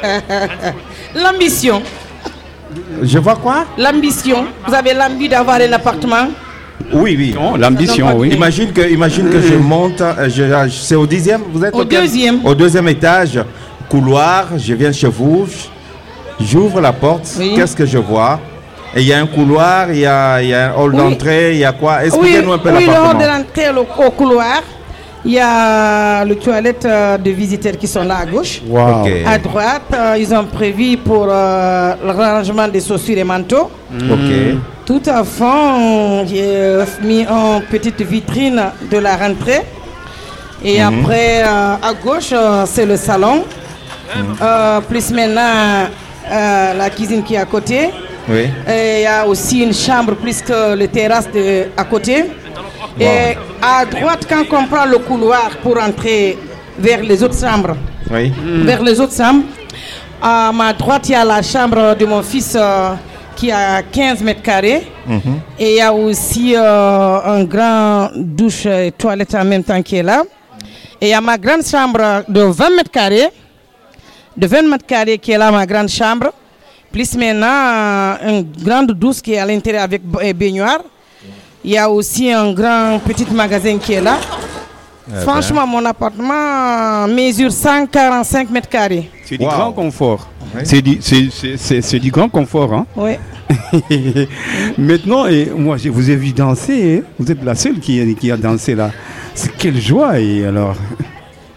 L'ambition. 1.14 1.82
Je 3.02 3.18
vois 3.18 3.36
quoi? 3.36 3.64
L'ambition. 3.78 4.46
Vous 4.66 4.74
avez 4.74 4.94
l'envie 4.94 5.28
d'avoir 5.28 5.56
un 5.60 5.72
appartement? 5.72 6.28
Oui, 6.92 7.14
oui. 7.16 7.34
L'ambition, 7.58 8.16
oui. 8.16 8.30
Imagine 8.30 8.72
que, 8.72 8.82
imagine 8.90 9.28
que 9.30 9.40
je 9.40 9.54
monte, 9.54 10.00
euh, 10.00 10.28
je- 10.28 10.70
c'est 10.70 10.94
au 10.96 11.06
dixième, 11.06 11.42
vous 11.52 11.64
êtes 11.64 11.74
Au 11.74 11.84
deuxième. 11.84 12.44
Au 12.44 12.54
deuxième 12.54 12.88
étage, 12.88 13.38
couloir, 13.88 14.46
je 14.58 14.74
viens 14.74 14.92
chez 14.92 15.06
vous, 15.08 15.46
j'ouvre 16.40 16.80
la 16.80 16.92
porte, 16.92 17.28
Oui. 17.38 17.52
qu'est-ce 17.56 17.76
que 17.76 17.86
je 17.86 17.98
vois? 17.98 18.40
Et 18.94 19.00
il 19.00 19.06
y 19.06 19.12
a 19.12 19.20
un 19.20 19.26
couloir, 19.26 19.90
il 19.90 20.00
y 20.00 20.06
a, 20.06 20.42
il 20.42 20.48
y 20.48 20.54
a 20.54 20.70
un 20.72 20.74
hall 20.76 20.90
Oui. 20.94 20.96
d'entrée, 20.98 21.52
il 21.52 21.58
y 21.58 21.64
a 21.64 21.72
quoi? 21.72 21.98
Oui, 22.00 22.06
Expliquez-nous 22.08 22.52
un 22.52 22.58
peu 22.58 22.70
oui 22.70 22.84
le 22.84 22.90
hall 22.90 22.94
l'appartement. 22.94 23.20
de 23.20 23.26
l'entrée 23.26 23.72
le- 23.72 24.04
au 24.06 24.10
couloir. 24.10 24.62
Il 25.24 25.32
y 25.32 25.38
a 25.38 26.24
le 26.24 26.34
toilette 26.34 26.84
euh, 26.84 27.16
de 27.16 27.30
visiteurs 27.30 27.76
qui 27.78 27.86
sont 27.86 28.02
là 28.02 28.18
à 28.22 28.26
gauche. 28.26 28.60
Wow. 28.66 29.06
À 29.24 29.38
droite, 29.38 29.82
euh, 29.94 30.16
ils 30.18 30.34
ont 30.34 30.44
prévu 30.46 30.96
pour 30.96 31.26
euh, 31.30 31.94
le 32.04 32.10
rangement 32.10 32.66
des 32.66 32.80
chaussures 32.80 33.18
et 33.18 33.22
manteaux. 33.24 33.70
Ok. 33.94 34.32
Tout 34.84 35.02
à 35.06 35.22
fond, 35.22 36.26
j'ai 36.26 36.78
mis 37.04 37.24
en 37.28 37.60
petite 37.70 38.02
vitrine 38.02 38.60
de 38.90 38.98
la 38.98 39.16
rentrée. 39.16 39.62
Et 40.64 40.80
Mhm. 40.80 40.98
après, 41.04 41.42
euh, 41.44 41.74
à 41.88 41.92
gauche, 42.04 42.30
euh, 42.32 42.64
c'est 42.66 42.86
le 42.86 42.96
salon. 42.96 43.44
Euh, 44.42 44.80
plus 44.80 45.10
maintenant, 45.12 45.86
euh, 46.30 46.74
la 46.74 46.90
cuisine 46.90 47.22
qui 47.22 47.34
est 47.34 47.38
à 47.38 47.44
côté. 47.46 47.90
Oui. 48.28 48.46
Et 48.68 48.98
il 48.98 49.02
y 49.02 49.06
a 49.06 49.26
aussi 49.26 49.62
une 49.62 49.72
chambre 49.74 50.14
plus 50.16 50.42
que 50.42 50.74
le 50.76 50.86
terrasse 50.88 51.28
de, 51.32 51.66
à 51.76 51.84
côté. 51.84 52.24
Et 53.00 53.36
à 53.62 53.84
droite, 53.84 54.26
quand 54.28 54.44
on 54.52 54.66
prend 54.66 54.84
le 54.84 54.98
couloir 54.98 55.50
pour 55.62 55.80
entrer 55.80 56.38
vers 56.78 57.02
les 57.02 57.22
autres 57.22 57.38
chambres, 57.38 57.76
Oui. 58.10 58.32
vers 58.64 58.82
les 58.82 59.00
autres 59.00 59.16
chambres, 59.16 59.44
à 60.20 60.52
ma 60.52 60.72
droite, 60.72 61.08
il 61.08 61.12
y 61.12 61.14
a 61.14 61.24
la 61.24 61.42
chambre 61.42 61.96
de 61.96 62.04
mon 62.06 62.22
fils 62.22 62.54
euh, 62.58 62.94
qui 63.34 63.50
a 63.50 63.82
15 63.82 64.22
mètres 64.22 64.42
carrés. 64.42 64.86
Mhm. 65.06 65.40
Et 65.58 65.70
il 65.72 65.76
y 65.76 65.80
a 65.80 65.92
aussi 65.92 66.54
euh, 66.56 67.18
un 67.24 67.44
grand 67.44 68.10
douche 68.14 68.66
et 68.66 68.92
toilette 68.92 69.34
en 69.34 69.44
même 69.44 69.64
temps 69.64 69.82
qui 69.82 69.96
est 69.96 70.02
là. 70.02 70.22
Et 71.00 71.06
il 71.06 71.08
y 71.08 71.14
a 71.14 71.20
ma 71.20 71.36
grande 71.36 71.64
chambre 71.64 72.22
de 72.28 72.40
20 72.42 72.70
mètres 72.76 72.90
carrés. 72.90 73.28
De 74.36 74.46
20 74.46 74.62
mètres 74.70 74.86
carrés 74.86 75.18
qui 75.18 75.32
est 75.32 75.38
là, 75.38 75.50
ma 75.50 75.66
grande 75.66 75.88
chambre. 75.88 76.32
Plus 76.92 77.16
maintenant, 77.16 77.46
euh, 77.48 78.28
une 78.28 78.52
grande 78.64 78.92
douche 78.92 79.20
qui 79.20 79.32
est 79.32 79.38
à 79.38 79.46
l'intérieur 79.46 79.82
avec 79.82 80.02
et 80.22 80.32
baignoire. 80.32 80.78
Il 81.64 81.70
y 81.70 81.78
a 81.78 81.88
aussi 81.88 82.30
un 82.32 82.52
grand 82.52 82.98
petit 83.04 83.26
magasin 83.32 83.78
qui 83.78 83.92
est 83.92 84.00
là. 84.00 84.18
ben. 85.08 85.20
Franchement, 85.20 85.66
mon 85.66 85.84
appartement 85.84 87.06
mesure 87.08 87.52
145 87.52 88.50
mètres 88.50 88.68
carrés. 88.68 89.08
C'est 89.24 89.38
du 89.38 89.44
Wow. 89.44 89.50
grand 89.50 89.72
confort. 89.72 90.28
Ouais. 90.54 90.64
C'est 90.64 90.82
du, 92.00 92.10
grand 92.10 92.28
confort. 92.28 92.72
Hein. 92.74 92.86
Oui. 92.96 93.12
Maintenant, 94.78 95.26
et 95.26 95.50
moi, 95.56 95.76
je 95.76 95.88
vous 95.88 96.10
ai 96.10 96.16
vu 96.16 96.32
danser. 96.32 97.02
hein. 97.04 97.08
Vous 97.18 97.30
êtes 97.30 97.42
la 97.44 97.54
seule 97.54 97.78
qui, 97.78 98.14
qui 98.16 98.30
a 98.30 98.36
dansé 98.36 98.74
là. 98.74 98.90
C'est 99.34 99.56
quelle 99.56 99.80
joie. 99.80 100.18
Et 100.20 100.44
alors, 100.44 100.74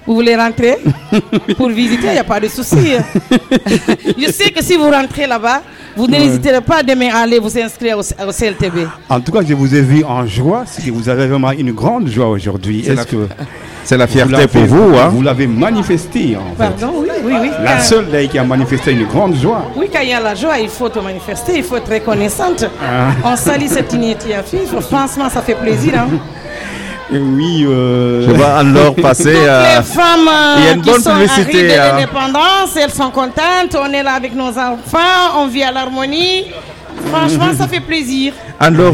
Vous 0.08 0.14
voulez 0.16 0.36
rentrer 0.36 0.78
pour 1.58 1.70
visiter, 1.70 2.08
il 2.08 2.12
n'y 2.14 2.18
a 2.20 2.24
pas 2.24 2.40
de 2.40 2.48
souci. 2.48 2.76
Je 4.18 4.32
sais 4.32 4.52
que 4.52 4.64
si 4.64 4.76
vous 4.78 4.90
rentrez 4.90 5.26
là-bas, 5.28 5.62
vous 5.96 6.08
n'hésiterez 6.08 6.62
pas 6.62 6.84
demain 6.84 7.10
à 7.14 7.20
aller 7.20 7.40
vous 7.40 7.58
inscrire 7.58 7.98
au, 7.98 8.02
au 8.02 8.32
CLTB. 8.32 8.88
en 9.10 9.20
tout 9.22 9.32
cas, 9.32 9.40
je 9.48 9.54
vous 9.54 9.74
ai 9.74 9.82
vu 9.82 10.04
en 10.04 10.26
joie. 10.28 10.64
C'est 10.68 10.84
que 10.86 10.92
vous 10.92 11.08
avez 11.10 11.26
vraiment 11.28 11.52
une 11.52 11.72
grande 11.72 12.08
joie 12.10 12.28
aujourd'hui. 12.30 12.82
C'est 12.86 12.92
Est-ce 12.92 12.98
la- 12.98 13.06
que 13.06 13.18
C'est 13.86 13.98
la 13.98 14.06
fierté 14.08 14.46
pour 14.48 14.64
vous. 14.66 14.96
Hein. 14.98 15.08
Vous 15.10 15.22
l'avez 15.22 15.48
manifesté 15.48 16.36
en 16.36 16.52
fait. 16.56 16.70
Pardon, 16.70 16.94
oui, 16.98 17.08
oui, 17.24 17.34
oui. 17.42 17.50
La 17.64 17.80
seule 17.80 18.12
là, 18.12 18.26
qui 18.28 18.38
a 18.38 18.44
manifesté 18.44 18.92
une 18.92 19.06
grande 19.06 19.36
joie. 19.36 19.72
Oui, 19.76 19.88
quand 19.92 20.02
il 20.02 20.10
y 20.10 20.14
a 20.14 20.20
la 20.20 20.36
joie, 20.36 20.60
il 20.60 20.70
faut 20.70 20.90
te 20.90 21.00
manifester, 21.00 21.54
il 21.58 21.64
faut 21.64 21.78
être 21.78 21.92
reconnaissante. 21.92 22.66
Ah. 22.84 23.12
On 23.24 23.36
salue 23.36 23.68
cette 23.68 23.92
initiative. 23.94 24.68
Franchement, 24.82 25.30
ça 25.30 25.42
fait 25.42 25.56
plaisir. 25.56 25.94
hein. 25.98 26.08
Et 27.14 27.18
oui. 27.20 27.66
euh, 27.68 28.26
Je 28.28 28.32
vois 28.32 28.58
Anne-Laure 28.58 28.96
passer. 29.02 29.36
Euh, 29.36 29.78
les 29.78 29.84
femmes 29.84 30.28
euh, 30.28 30.56
il 30.58 30.64
y 30.66 30.68
a 30.68 30.72
une 30.74 30.82
qui 30.82 30.90
bonne 30.90 31.02
sont 31.02 31.12
publicité, 31.12 31.42
arrivées 31.42 31.68
de 31.68 31.80
hein. 31.80 31.92
l'indépendance, 31.94 32.76
elles 32.82 32.92
sont 32.92 33.12
contentes. 33.12 33.76
On 33.80 33.92
est 33.94 34.04
là 34.04 34.14
avec 34.14 34.34
nos 34.34 34.50
enfants, 34.58 35.38
on 35.38 35.48
vit 35.48 35.64
à 35.64 35.72
l'harmonie. 35.72 36.46
Franchement, 37.12 37.48
ça 37.58 37.68
fait 37.68 37.80
plaisir. 37.80 38.34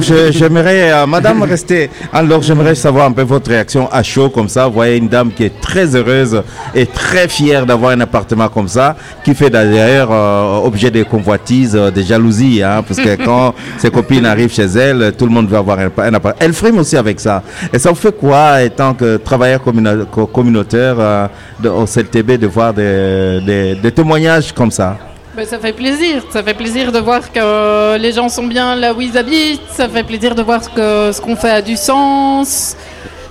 Je- 0.01 0.31
j'aimerais, 0.31 0.91
euh, 0.91 1.05
Madame, 1.05 1.41
rester. 1.43 1.89
Anne-Laure, 2.11 2.41
j'aimerais 2.41 2.75
savoir 2.75 3.05
un 3.07 3.11
peu 3.11 3.21
votre 3.23 3.49
réaction 3.49 3.87
à 3.91 4.03
chaud 4.03 4.29
comme 4.29 4.49
ça. 4.49 4.67
Vous 4.67 4.73
voyez 4.73 4.97
une 4.97 5.07
dame 5.07 5.31
qui 5.31 5.43
est 5.45 5.61
très 5.61 5.95
heureuse 5.95 6.41
et 6.75 6.85
très 6.85 7.27
fière 7.27 7.65
d'avoir 7.65 7.91
un 7.91 8.01
appartement 8.01 8.47
comme 8.49 8.67
ça, 8.67 8.95
qui 9.23 9.33
fait 9.35 9.49
d'ailleurs 9.49 10.09
euh, 10.11 10.57
objet 10.65 10.91
des 10.91 11.03
convoitises, 11.03 11.75
euh, 11.75 11.91
des 11.91 12.03
jalousies, 12.03 12.61
hein, 12.63 12.83
parce 12.87 12.99
que 12.99 13.15
quand 13.25 13.53
ses 13.77 13.89
copines 13.89 14.25
arrivent 14.25 14.53
chez 14.53 14.63
elle, 14.65 15.13
tout 15.17 15.25
le 15.25 15.31
monde 15.31 15.47
veut 15.49 15.57
avoir 15.57 15.79
un, 15.79 15.85
un 15.97 16.13
appartement. 16.13 16.35
Elle 16.39 16.53
frime 16.53 16.79
aussi 16.79 16.97
avec 16.97 17.19
ça. 17.19 17.43
Et 17.71 17.79
ça 17.79 17.89
vous 17.89 17.95
fait 17.95 18.15
quoi, 18.15 18.61
étant 18.63 18.93
que 18.93 19.17
travailleur 19.17 19.61
communa- 19.63 20.05
co- 20.09 20.25
communautaire 20.27 21.29
de- 21.59 21.69
au 21.69 21.85
CLTB, 21.85 22.37
de 22.37 22.47
voir 22.47 22.73
des, 22.73 23.39
des- 23.45 23.75
des 23.75 23.91
témoignages 23.91 24.51
comme 24.53 24.71
ça? 24.71 24.97
Ben, 25.35 25.45
ça 25.45 25.59
fait 25.59 25.71
plaisir. 25.73 26.23
Ça 26.29 26.43
fait 26.43 26.53
plaisir 26.53 26.91
de 26.91 26.99
voir 26.99 27.31
que 27.31 27.97
les 27.97 28.11
gens 28.11 28.27
sont 28.27 28.43
bien 28.47 28.75
là 28.75 28.93
où 28.93 28.99
ils 29.01 29.17
habitent. 29.17 29.61
Ça 29.69 29.87
fait 29.87 30.03
plaisir 30.03 30.35
de 30.35 30.41
voir 30.41 30.61
que 30.73 31.11
ce 31.13 31.21
qu'on 31.21 31.35
fait 31.37 31.51
a 31.51 31.61
du 31.61 31.77
sens. 31.77 32.75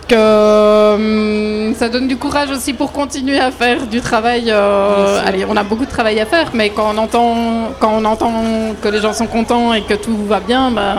Que 0.09 0.95
hum, 0.95 1.75
ça 1.77 1.89
donne 1.89 2.09
du 2.09 2.17
courage 2.17 2.51
aussi 2.51 2.73
pour 2.73 2.91
continuer 2.91 3.39
à 3.39 3.51
faire 3.51 3.87
du 3.87 4.01
travail. 4.01 4.45
euh, 4.49 5.21
allez, 5.25 5.45
on 5.49 5.57
a 5.57 5.63
beaucoup 5.63 5.85
de 5.85 5.91
travail 5.91 6.19
à 6.21 6.27
faire, 6.27 6.51
mais 6.53 6.71
quand 6.71 6.93
on 6.95 6.99
entend, 6.99 7.37
quand 7.79 7.93
on 7.95 8.05
entend 8.05 8.33
que 8.83 8.89
les 8.89 9.01
gens 9.01 9.13
sont 9.13 9.29
contents 9.29 9.73
et 9.73 9.83
que 9.83 9.95
tout 9.95 10.17
va 10.27 10.41
bien, 10.41 10.71
ben, 10.73 10.97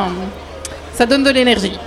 ça 0.93 1.05
donne 1.05 1.23
de 1.23 1.31
l'énergie. 1.31 1.77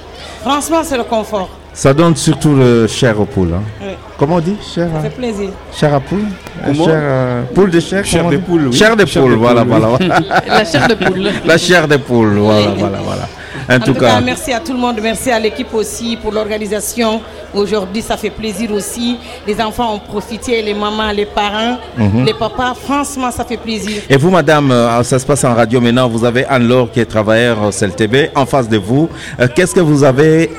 Franchement, 0.45 0.81
c'est 0.85 0.97
le 0.99 1.05
confort. 1.05 1.49
Ça 1.73 1.93
donne 1.93 2.15
surtout 2.15 2.55
le 2.55 2.87
chair 2.87 3.19
aux 3.21 3.25
poules. 3.25 3.55
hein. 3.55 3.63
Oui. 3.83 3.89
Comment 4.19 4.37
on 4.37 4.41
dit? 4.41 4.57
Chair 4.75 4.89
Ça 4.93 4.99
à- 4.99 5.03
fait 5.03 5.11
plaisir. 5.11 5.51
Chair 5.73 5.95
à 5.95 6.01
poule? 6.01 6.27
Comment 6.65 6.85
chair, 6.85 7.01
euh, 7.03 7.43
Poule 7.55 7.71
de 7.71 7.81
chair 7.81 8.05
Chair 8.05 8.29
de 8.29 8.37
poule, 8.37 8.69
oui. 8.69 8.73
Chair 8.77 8.95
de 8.97 9.05
poule, 9.05 9.35
voilà, 9.35 9.65
voilà. 9.65 9.89
La 10.47 10.65
chair 10.65 10.87
de 10.87 10.95
poule. 10.95 11.31
La 11.45 11.59
chair 11.59 11.89
de 11.89 11.97
poule, 11.97 12.37
voilà, 12.39 12.69
voilà, 12.79 12.99
voilà. 13.03 13.23
En, 13.69 13.75
En 13.77 13.79
tout, 13.81 13.93
tout 13.93 14.01
cas, 14.01 14.15
cas, 14.17 14.21
merci 14.21 14.53
à 14.53 14.61
tout 14.61 14.73
le 14.73 14.79
monde, 14.79 14.99
merci 15.03 15.31
à 15.31 15.39
l'équipe 15.39 15.73
aussi 15.75 16.17
pour 16.21 16.33
l'organisation. 16.33 17.21
Aujourd'hui, 17.55 18.03
ça 18.03 18.17
fait 18.17 18.31
plaisir 18.31 18.73
aussi. 18.73 19.17
Les 19.47 19.61
enfants 19.61 19.95
ont 19.95 19.99
profité, 20.01 20.61
les 20.63 20.75
mamans, 20.75 21.13
les 21.13 21.27
parents, 21.27 21.77
Mhm. 21.97 22.25
les 22.25 22.35
papas. 22.35 22.75
Franchement, 22.75 23.31
ça 23.31 23.45
fait 23.45 23.57
plaisir. 23.57 24.03
et 24.11 24.17
vous, 24.17 24.31
madame, 24.31 24.71
euh, 24.71 25.03
ça 25.03 25.19
se 25.19 25.27
passe 25.27 25.45
en 25.45 25.55
radio 25.55 25.81
maintenant. 25.81 26.09
Vous 26.09 26.25
avez 26.25 26.45
Anne-Laure 26.47 26.91
qui 26.91 27.01
est 27.01 27.05
travailleur 27.07 27.63
au 27.63 27.71
CLTB 27.71 28.31
en 28.35 28.45
face 28.47 28.69
de 28.69 28.77
vous. 28.77 29.09
Euh, 29.41 29.47
Qu'est-ce 29.55 29.75
que 29.75 29.81
vous 29.81 30.03
avez 30.05 30.51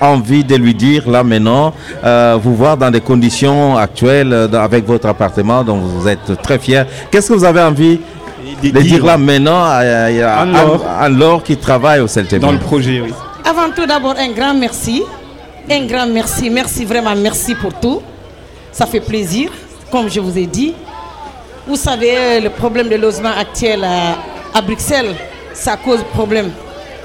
envie 0.00 0.42
de 0.44 0.56
lui 0.56 0.74
dire 0.74 1.08
là 1.08 1.22
maintenant? 1.22 1.72
Euh, 2.04 2.38
Vous 2.42 2.54
voir 2.56 2.76
dans 2.76 2.90
des 2.90 3.00
conditions 3.00 3.76
actuelles 3.76 4.32
euh, 4.32 4.48
avec 4.54 4.86
votre 4.86 5.06
appartement 5.08 5.62
dont 5.62 5.76
vous 5.78 6.08
êtes 6.08 6.40
très 6.42 6.58
fier. 6.58 6.86
Qu'est-ce 7.10 7.28
que 7.28 7.34
vous 7.34 7.44
avez 7.44 7.60
envie 7.60 8.00
de 8.70 8.80
dire 8.80 9.04
là 9.04 9.16
maintenant 9.18 9.62
à, 9.64 9.78
à- 9.78 10.04
à 10.06 10.40
Anne-Laure. 10.42 10.84
Anne- 10.86 11.04
Anne-Laure 11.04 11.42
qui 11.42 11.56
travaille 11.56 12.00
au 12.00 12.06
CLTB 12.06 12.40
Dans 12.40 12.52
le 12.52 12.58
projet, 12.58 13.00
oui. 13.00 13.12
Avant 13.44 13.70
tout, 13.74 13.86
d'abord, 13.86 14.14
un 14.18 14.28
grand 14.30 14.54
merci. 14.54 15.02
Un 15.70 15.86
grand 15.86 16.06
merci. 16.06 16.48
Merci, 16.50 16.84
vraiment, 16.84 17.14
merci 17.16 17.54
pour 17.54 17.72
tout. 17.74 18.02
Ça 18.70 18.86
fait 18.86 19.00
plaisir, 19.00 19.50
comme 19.90 20.08
je 20.08 20.20
vous 20.20 20.36
ai 20.38 20.46
dit. 20.46 20.74
Vous 21.66 21.76
savez, 21.76 22.40
le 22.40 22.50
problème 22.50 22.88
de 22.88 22.96
logement 22.96 23.30
actuel 23.38 23.84
à, 23.84 24.58
à 24.58 24.62
Bruxelles, 24.62 25.14
ça 25.54 25.76
cause 25.76 26.00
problème. 26.12 26.50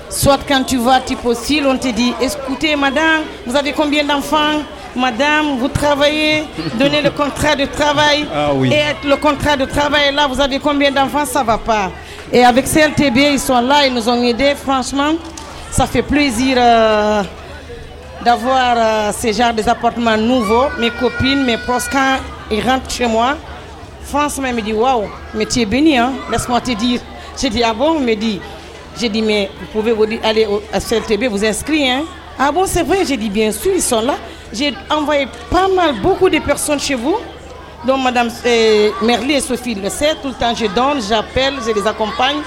Soit 0.10 0.40
quand 0.48 0.64
tu 0.64 0.78
vas, 0.78 1.00
tu 1.02 1.16
postules, 1.16 1.66
on 1.68 1.78
te 1.78 1.90
dit, 1.90 2.14
écoutez, 2.22 2.76
madame, 2.76 3.22
vous 3.46 3.56
avez 3.56 3.74
combien 3.74 4.04
d'enfants? 4.04 4.62
Madame, 4.98 5.58
vous 5.60 5.68
travaillez, 5.68 6.44
donnez 6.74 7.02
le 7.02 7.12
contrat 7.12 7.56
de 7.56 7.66
travail. 7.66 8.26
Ah 8.36 8.50
oui. 8.54 8.72
Et 8.74 9.08
le 9.08 9.16
contrat 9.18 9.56
de 9.56 9.66
travail, 9.66 10.14
là, 10.14 10.28
vous 10.28 10.42
avez 10.42 10.60
combien 10.60 10.92
d'enfants? 10.92 11.26
Ça 11.26 11.44
va 11.44 11.58
pas. 11.58 11.92
Et 12.32 12.44
avec 12.44 12.66
CLTB, 12.66 13.18
ils 13.34 13.40
sont 13.40 13.62
là, 13.62 13.86
ils 13.86 13.94
nous 13.94 14.10
ont 14.10 14.22
aidés, 14.24 14.56
franchement. 14.56 15.14
Ça 15.72 15.86
fait 15.86 16.02
plaisir 16.02 16.58
euh, 16.60 17.24
d'avoir 18.26 18.76
euh, 18.78 19.12
ces 19.16 19.34
genres 19.34 19.54
d'appartements 19.54 20.18
nouveaux. 20.18 20.66
Mes 20.80 20.90
copines, 20.90 21.44
mes 21.44 21.58
proches, 21.58 21.90
quand 21.92 22.18
ils 22.50 22.62
rentrent 22.68 22.90
chez 22.90 23.06
moi, 23.08 23.36
franchement, 24.04 24.48
ils 24.50 24.56
me 24.56 24.62
disent 24.62 24.74
Waouh, 24.76 25.04
mais 25.36 25.46
tu 25.46 25.62
es 25.62 25.66
béni, 25.66 25.98
hein 25.98 26.14
laisse-moi 26.32 26.60
te 26.62 26.72
dire. 26.72 27.00
J'ai 27.40 27.50
dit 27.50 27.62
Ah 27.64 27.74
bon? 27.74 27.98
Il 28.00 28.06
me 28.06 28.16
dit 28.16 28.40
J'ai 29.00 29.10
dit 29.10 29.22
Mais 29.22 29.50
vous 29.60 29.68
pouvez 29.68 29.92
vous 29.92 30.06
dire- 30.08 30.20
aller 30.24 30.46
au, 30.48 30.62
à 30.74 30.80
CLTB 30.80 31.26
vous 31.30 31.46
inscrire, 31.46 31.98
hein 31.98 32.04
Ah 32.40 32.52
bon, 32.52 32.66
c'est 32.68 32.84
vrai 32.84 33.00
J'ai 33.06 33.18
dit 33.18 33.30
Bien 33.30 33.52
sûr, 33.52 33.72
ils 33.76 33.82
sont 33.82 34.02
là. 34.02 34.16
J'ai 34.54 34.74
envoyé 34.90 35.28
pas 35.50 35.68
mal, 35.68 35.96
beaucoup 36.02 36.30
de 36.30 36.40
personnes 36.40 36.80
chez 36.80 36.96
vous. 36.96 37.18
Donc, 37.86 38.02
Madame 38.04 38.30
euh, 38.46 38.90
Merly 39.02 39.34
et 39.34 39.42
Sophie 39.42 39.76
le 39.76 39.90
savent, 39.90 40.18
tout 40.22 40.30
le 40.30 40.34
temps 40.34 40.54
je 40.56 40.66
donne, 40.68 41.02
j'appelle, 41.08 41.56
je 41.66 41.72
les 41.74 41.86
accompagne. 41.88 42.38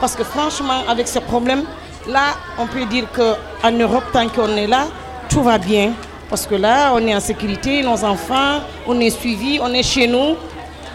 Parce 0.00 0.14
que 0.14 0.22
franchement, 0.24 0.82
avec 0.88 1.08
ce 1.08 1.18
problème, 1.18 1.64
là, 2.06 2.36
on 2.58 2.66
peut 2.66 2.84
dire 2.84 3.06
qu'en 3.14 3.72
Europe, 3.72 4.04
tant 4.12 4.28
qu'on 4.28 4.56
est 4.56 4.66
là, 4.66 4.86
tout 5.28 5.42
va 5.42 5.58
bien. 5.58 5.92
Parce 6.30 6.46
que 6.46 6.54
là, 6.54 6.92
on 6.94 7.06
est 7.06 7.14
en 7.14 7.20
sécurité, 7.20 7.82
nos 7.82 8.04
enfants, 8.04 8.60
on 8.86 8.98
est 9.00 9.10
suivis, 9.10 9.58
on 9.62 9.72
est 9.72 9.82
chez 9.82 10.06
nous. 10.06 10.36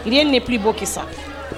Rien 0.06 0.24
n'est 0.24 0.40
plus 0.40 0.58
beau 0.58 0.72
que 0.72 0.86
ça. 0.86 1.02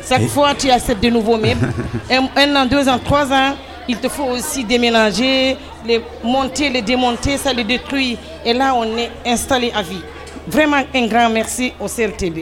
Chaque 0.08 0.26
fois, 0.28 0.54
tu 0.54 0.70
acceptes 0.70 1.02
de 1.02 1.10
nouveaux 1.10 1.36
meubles. 1.36 1.72
un, 2.10 2.26
un 2.36 2.56
an, 2.56 2.66
deux 2.66 2.88
ans, 2.88 2.98
trois 3.04 3.30
ans, 3.32 3.54
il 3.88 3.96
te 3.98 4.08
faut 4.08 4.24
aussi 4.24 4.64
déménager, 4.64 5.56
les 5.86 6.00
monter, 6.22 6.70
les 6.70 6.82
démonter, 6.82 7.36
ça 7.36 7.52
les 7.52 7.64
détruit. 7.64 8.18
Et 8.44 8.52
là, 8.52 8.74
on 8.74 8.84
est 8.96 9.10
installé 9.24 9.72
à 9.74 9.82
vie. 9.82 10.02
Vraiment 10.46 10.82
un 10.94 11.06
grand 11.06 11.30
merci 11.30 11.72
au 11.80 11.86
CRTB. 11.86 12.40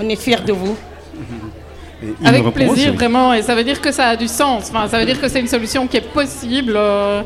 On 0.00 0.08
est 0.08 0.16
fiers 0.16 0.44
de 0.46 0.52
vous. 0.52 0.76
Avec 2.24 2.44
plaisir, 2.52 2.94
vraiment. 2.94 3.34
Et 3.34 3.42
ça 3.42 3.54
veut 3.54 3.64
dire 3.64 3.80
que 3.80 3.92
ça 3.92 4.08
a 4.08 4.16
du 4.16 4.28
sens. 4.28 4.70
Enfin, 4.70 4.88
ça 4.88 4.98
veut 4.98 5.04
dire 5.04 5.20
que 5.20 5.28
c'est 5.28 5.40
une 5.40 5.48
solution 5.48 5.86
qui 5.86 5.98
est 5.98 6.12
possible, 6.12 6.72
euh, 6.76 7.22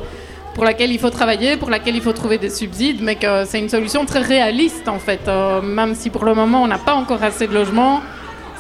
pour 0.55 0.65
laquelle 0.65 0.91
il 0.91 0.99
faut 0.99 1.11
travailler, 1.11 1.57
pour 1.57 1.71
laquelle 1.71 1.95
il 1.95 2.03
faut 2.03 2.13
trouver 2.13 2.39
des 2.39 2.51
subsides, 2.51 3.01
mais 3.01 3.17
que 3.17 3.45
c'est 3.45 3.59
une 3.59 3.69
solution 3.69 4.05
très 4.05 4.21
réaliste, 4.21 4.89
en 4.89 4.99
fait. 4.99 5.21
Euh, 5.29 5.61
même 5.61 5.95
si 5.95 6.11
pour 6.11 6.25
le 6.25 6.35
moment, 6.35 6.63
on 6.63 6.67
n'a 6.67 6.79
pas 6.79 6.95
encore 6.95 7.23
assez 7.23 7.47
de 7.47 7.55
logements, 7.55 8.01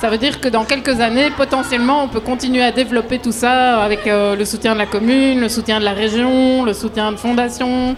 ça 0.01 0.11
veut 0.11 0.19
dire 0.19 0.41
que 0.41 0.49
dans 0.49 0.65
quelques 0.65 1.01
années, 1.01 1.31
potentiellement, 1.37 2.05
on 2.05 2.09
peut 2.09 2.21
continuer 2.21 2.63
à 2.63 2.73
développer 2.73 3.19
tout 3.19 3.33
ça 3.33 3.83
avec 3.83 4.07
euh, 4.07 4.37
le 4.37 4.45
soutien 4.45 4.75
de 4.75 4.79
la 4.79 4.87
commune, 4.87 5.41
le 5.41 5.49
soutien 5.49 5.79
de 5.79 5.85
la 5.85 5.93
région, 5.93 6.65
le 6.65 6.73
soutien 6.75 7.13
de 7.13 7.17
fondations. 7.17 7.97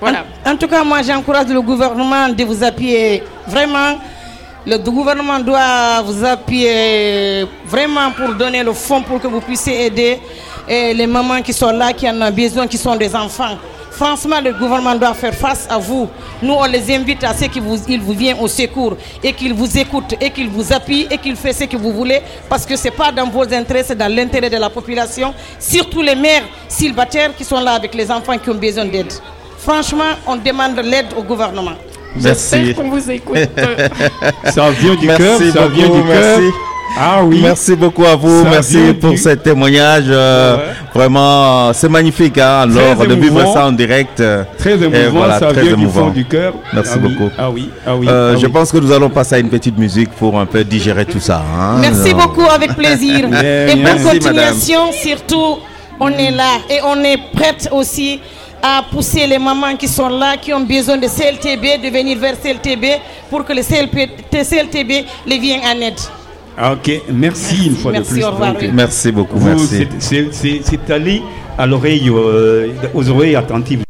Voilà. 0.00 0.24
En, 0.44 0.56
tout 0.56 0.66
cas, 0.66 0.82
moi, 0.82 1.02
j'encourage 1.02 1.48
le 1.48 1.60
gouvernement 1.60 2.28
de 2.28 2.44
vous 2.44 2.64
appuyer. 2.64 3.22
Vraiment, 3.46 3.98
le 4.66 4.76
gouvernement 4.78 5.38
doit 5.38 6.02
vous 6.04 6.24
appuyer 6.24 7.46
vraiment 7.66 8.10
pour 8.10 8.34
donner 8.34 8.62
le 8.62 8.72
fonds 8.72 9.02
pour 9.02 9.20
que 9.20 9.26
vous 9.26 9.40
puissiez 9.40 9.86
aider 9.86 10.18
les 10.68 11.06
mamans 11.06 11.42
qui 11.42 11.52
sont 11.52 11.70
là, 11.70 11.92
qui 11.92 12.08
en 12.08 12.20
ont 12.20 12.30
besoin, 12.30 12.66
qui 12.66 12.78
sont 12.78 12.96
des 12.96 13.14
enfants. 13.14 13.58
Franchement, 13.96 14.40
le 14.42 14.52
gouvernement 14.52 14.96
doit 14.96 15.14
faire 15.14 15.34
face 15.34 15.68
à 15.70 15.78
vous. 15.78 16.08
Nous, 16.42 16.52
on 16.52 16.64
les 16.64 16.92
invite 16.92 17.22
à 17.22 17.32
ce 17.32 17.44
qu'il 17.44 17.62
vous, 17.62 17.78
il 17.88 18.00
vous 18.00 18.12
vient 18.12 18.36
au 18.38 18.48
secours 18.48 18.96
et 19.22 19.32
qu'il 19.32 19.54
vous 19.54 19.78
écoute 19.78 20.14
et 20.20 20.30
qu'il 20.30 20.48
vous 20.48 20.72
appuie 20.72 21.06
et 21.08 21.16
qu'il 21.18 21.36
fait 21.36 21.52
ce 21.52 21.64
que 21.64 21.76
vous 21.76 21.92
voulez 21.92 22.20
parce 22.48 22.66
que 22.66 22.76
ce 22.76 22.84
n'est 22.84 22.90
pas 22.90 23.12
dans 23.12 23.28
vos 23.28 23.42
intérêts, 23.42 23.84
c'est 23.84 23.94
dans 23.96 24.12
l'intérêt 24.12 24.50
de 24.50 24.56
la 24.56 24.68
population, 24.68 25.32
surtout 25.60 26.02
les 26.02 26.16
mères 26.16 26.42
célibataires 26.68 27.30
qui 27.36 27.44
sont 27.44 27.60
là 27.60 27.74
avec 27.74 27.94
les 27.94 28.10
enfants 28.10 28.36
qui 28.36 28.50
ont 28.50 28.54
besoin 28.54 28.84
d'aide. 28.86 29.12
Franchement, 29.58 30.12
on 30.26 30.36
demande 30.36 30.76
l'aide 30.78 31.06
au 31.16 31.22
gouvernement. 31.22 31.74
Merci. 32.16 32.66
J'espère 32.66 32.74
qu'on 32.84 32.90
vous 32.90 33.10
écoute. 33.10 33.36
Ça 34.46 34.70
vient 34.70 34.94
du 34.96 35.06
Merci 35.06 35.22
cœur, 35.22 35.52
ça 35.52 35.68
vient 35.68 35.88
du 35.88 36.02
cœur. 36.02 36.40
Merci. 36.90 36.98
Ah 37.00 37.24
oui. 37.24 37.40
Merci 37.42 37.74
beaucoup 37.76 38.04
à 38.04 38.14
vous. 38.16 38.42
Ça 38.44 38.50
Merci 38.50 38.78
pour 39.00 39.10
du- 39.10 39.18
ce 39.18 39.30
témoignage. 39.30 40.04
euh, 40.08 40.56
Vraiment, 40.94 41.72
c'est 41.72 41.88
magnifique, 41.88 42.38
hein, 42.38 42.60
alors, 42.70 42.96
Très 42.96 43.06
de 43.08 43.14
vivre 43.14 43.52
ça 43.52 43.66
en 43.66 43.72
direct. 43.72 44.22
Très 44.58 44.72
et 44.72 44.84
émouvant, 44.84 45.18
voilà, 45.18 45.38
ça 45.40 45.46
très 45.48 45.62
vient 45.62 45.76
du 45.76 45.82
émouvant. 45.82 46.04
fond 46.06 46.10
du 46.10 46.24
cœur. 46.24 46.54
Merci 46.72 46.92
Ah 46.94 46.98
oui, 47.02 47.08
beaucoup. 47.14 47.30
Ah 47.36 47.50
oui, 47.50 47.70
ah 47.86 47.96
oui. 47.96 48.06
Euh, 48.08 48.32
ah 48.34 48.38
je 48.38 48.46
oui. 48.46 48.52
pense 48.52 48.70
que 48.70 48.78
nous 48.78 48.92
allons 48.92 49.10
passer 49.10 49.34
à 49.34 49.38
une 49.38 49.48
petite 49.48 49.76
musique 49.76 50.10
pour 50.12 50.38
un 50.38 50.46
peu 50.46 50.62
digérer 50.62 51.04
tout 51.04 51.18
ça. 51.20 51.42
hein. 51.58 51.78
Merci 51.80 52.14
beaucoup, 52.14 52.44
avec 52.48 52.74
plaisir. 52.76 53.26
Et 53.42 53.74
bonne 53.76 54.02
continuation, 54.02 54.92
surtout, 54.92 55.58
on 55.98 56.08
est 56.10 56.30
là 56.30 56.58
et 56.70 56.78
on 56.84 57.02
est 57.02 57.18
prête 57.34 57.68
aussi 57.72 58.20
à 58.62 58.82
pousser 58.90 59.26
les 59.26 59.38
mamans 59.38 59.76
qui 59.76 59.88
sont 59.88 60.08
là, 60.08 60.36
qui 60.40 60.52
ont 60.52 60.60
besoin 60.64 60.96
de 60.96 61.06
CLTB, 61.06 61.82
de 61.84 61.90
venir 61.90 62.18
vers 62.18 62.34
CLTB 62.40 62.84
pour 63.30 63.44
que 63.44 63.52
le 63.52 63.62
CLP, 63.62 64.08
CLTB 64.30 65.04
les 65.26 65.38
vienne 65.38 65.60
en 65.64 65.80
aide. 65.80 66.00
Ah, 66.56 66.72
ok, 66.74 67.02
merci 67.12 67.66
une 67.66 67.74
fois 67.74 67.90
Merci, 67.92 68.10
de 68.10 68.14
plus. 68.14 68.24
au 68.24 68.30
revoir, 68.30 68.52
Donc, 68.52 68.62
oui. 68.62 68.70
Merci 68.72 69.10
beaucoup, 69.12 69.38
vous, 69.38 69.46
merci. 69.46 69.66
c'est- 69.66 69.88
c'est- 69.98 70.28
C'est 70.32 70.60
c'est 70.62 70.90
allé 70.92 71.20
à 71.58 71.66
l'oreille, 71.66 72.08
euh, 72.08 72.68
aux 72.94 73.08
oreilles 73.10 73.34
attentives. 73.34 73.82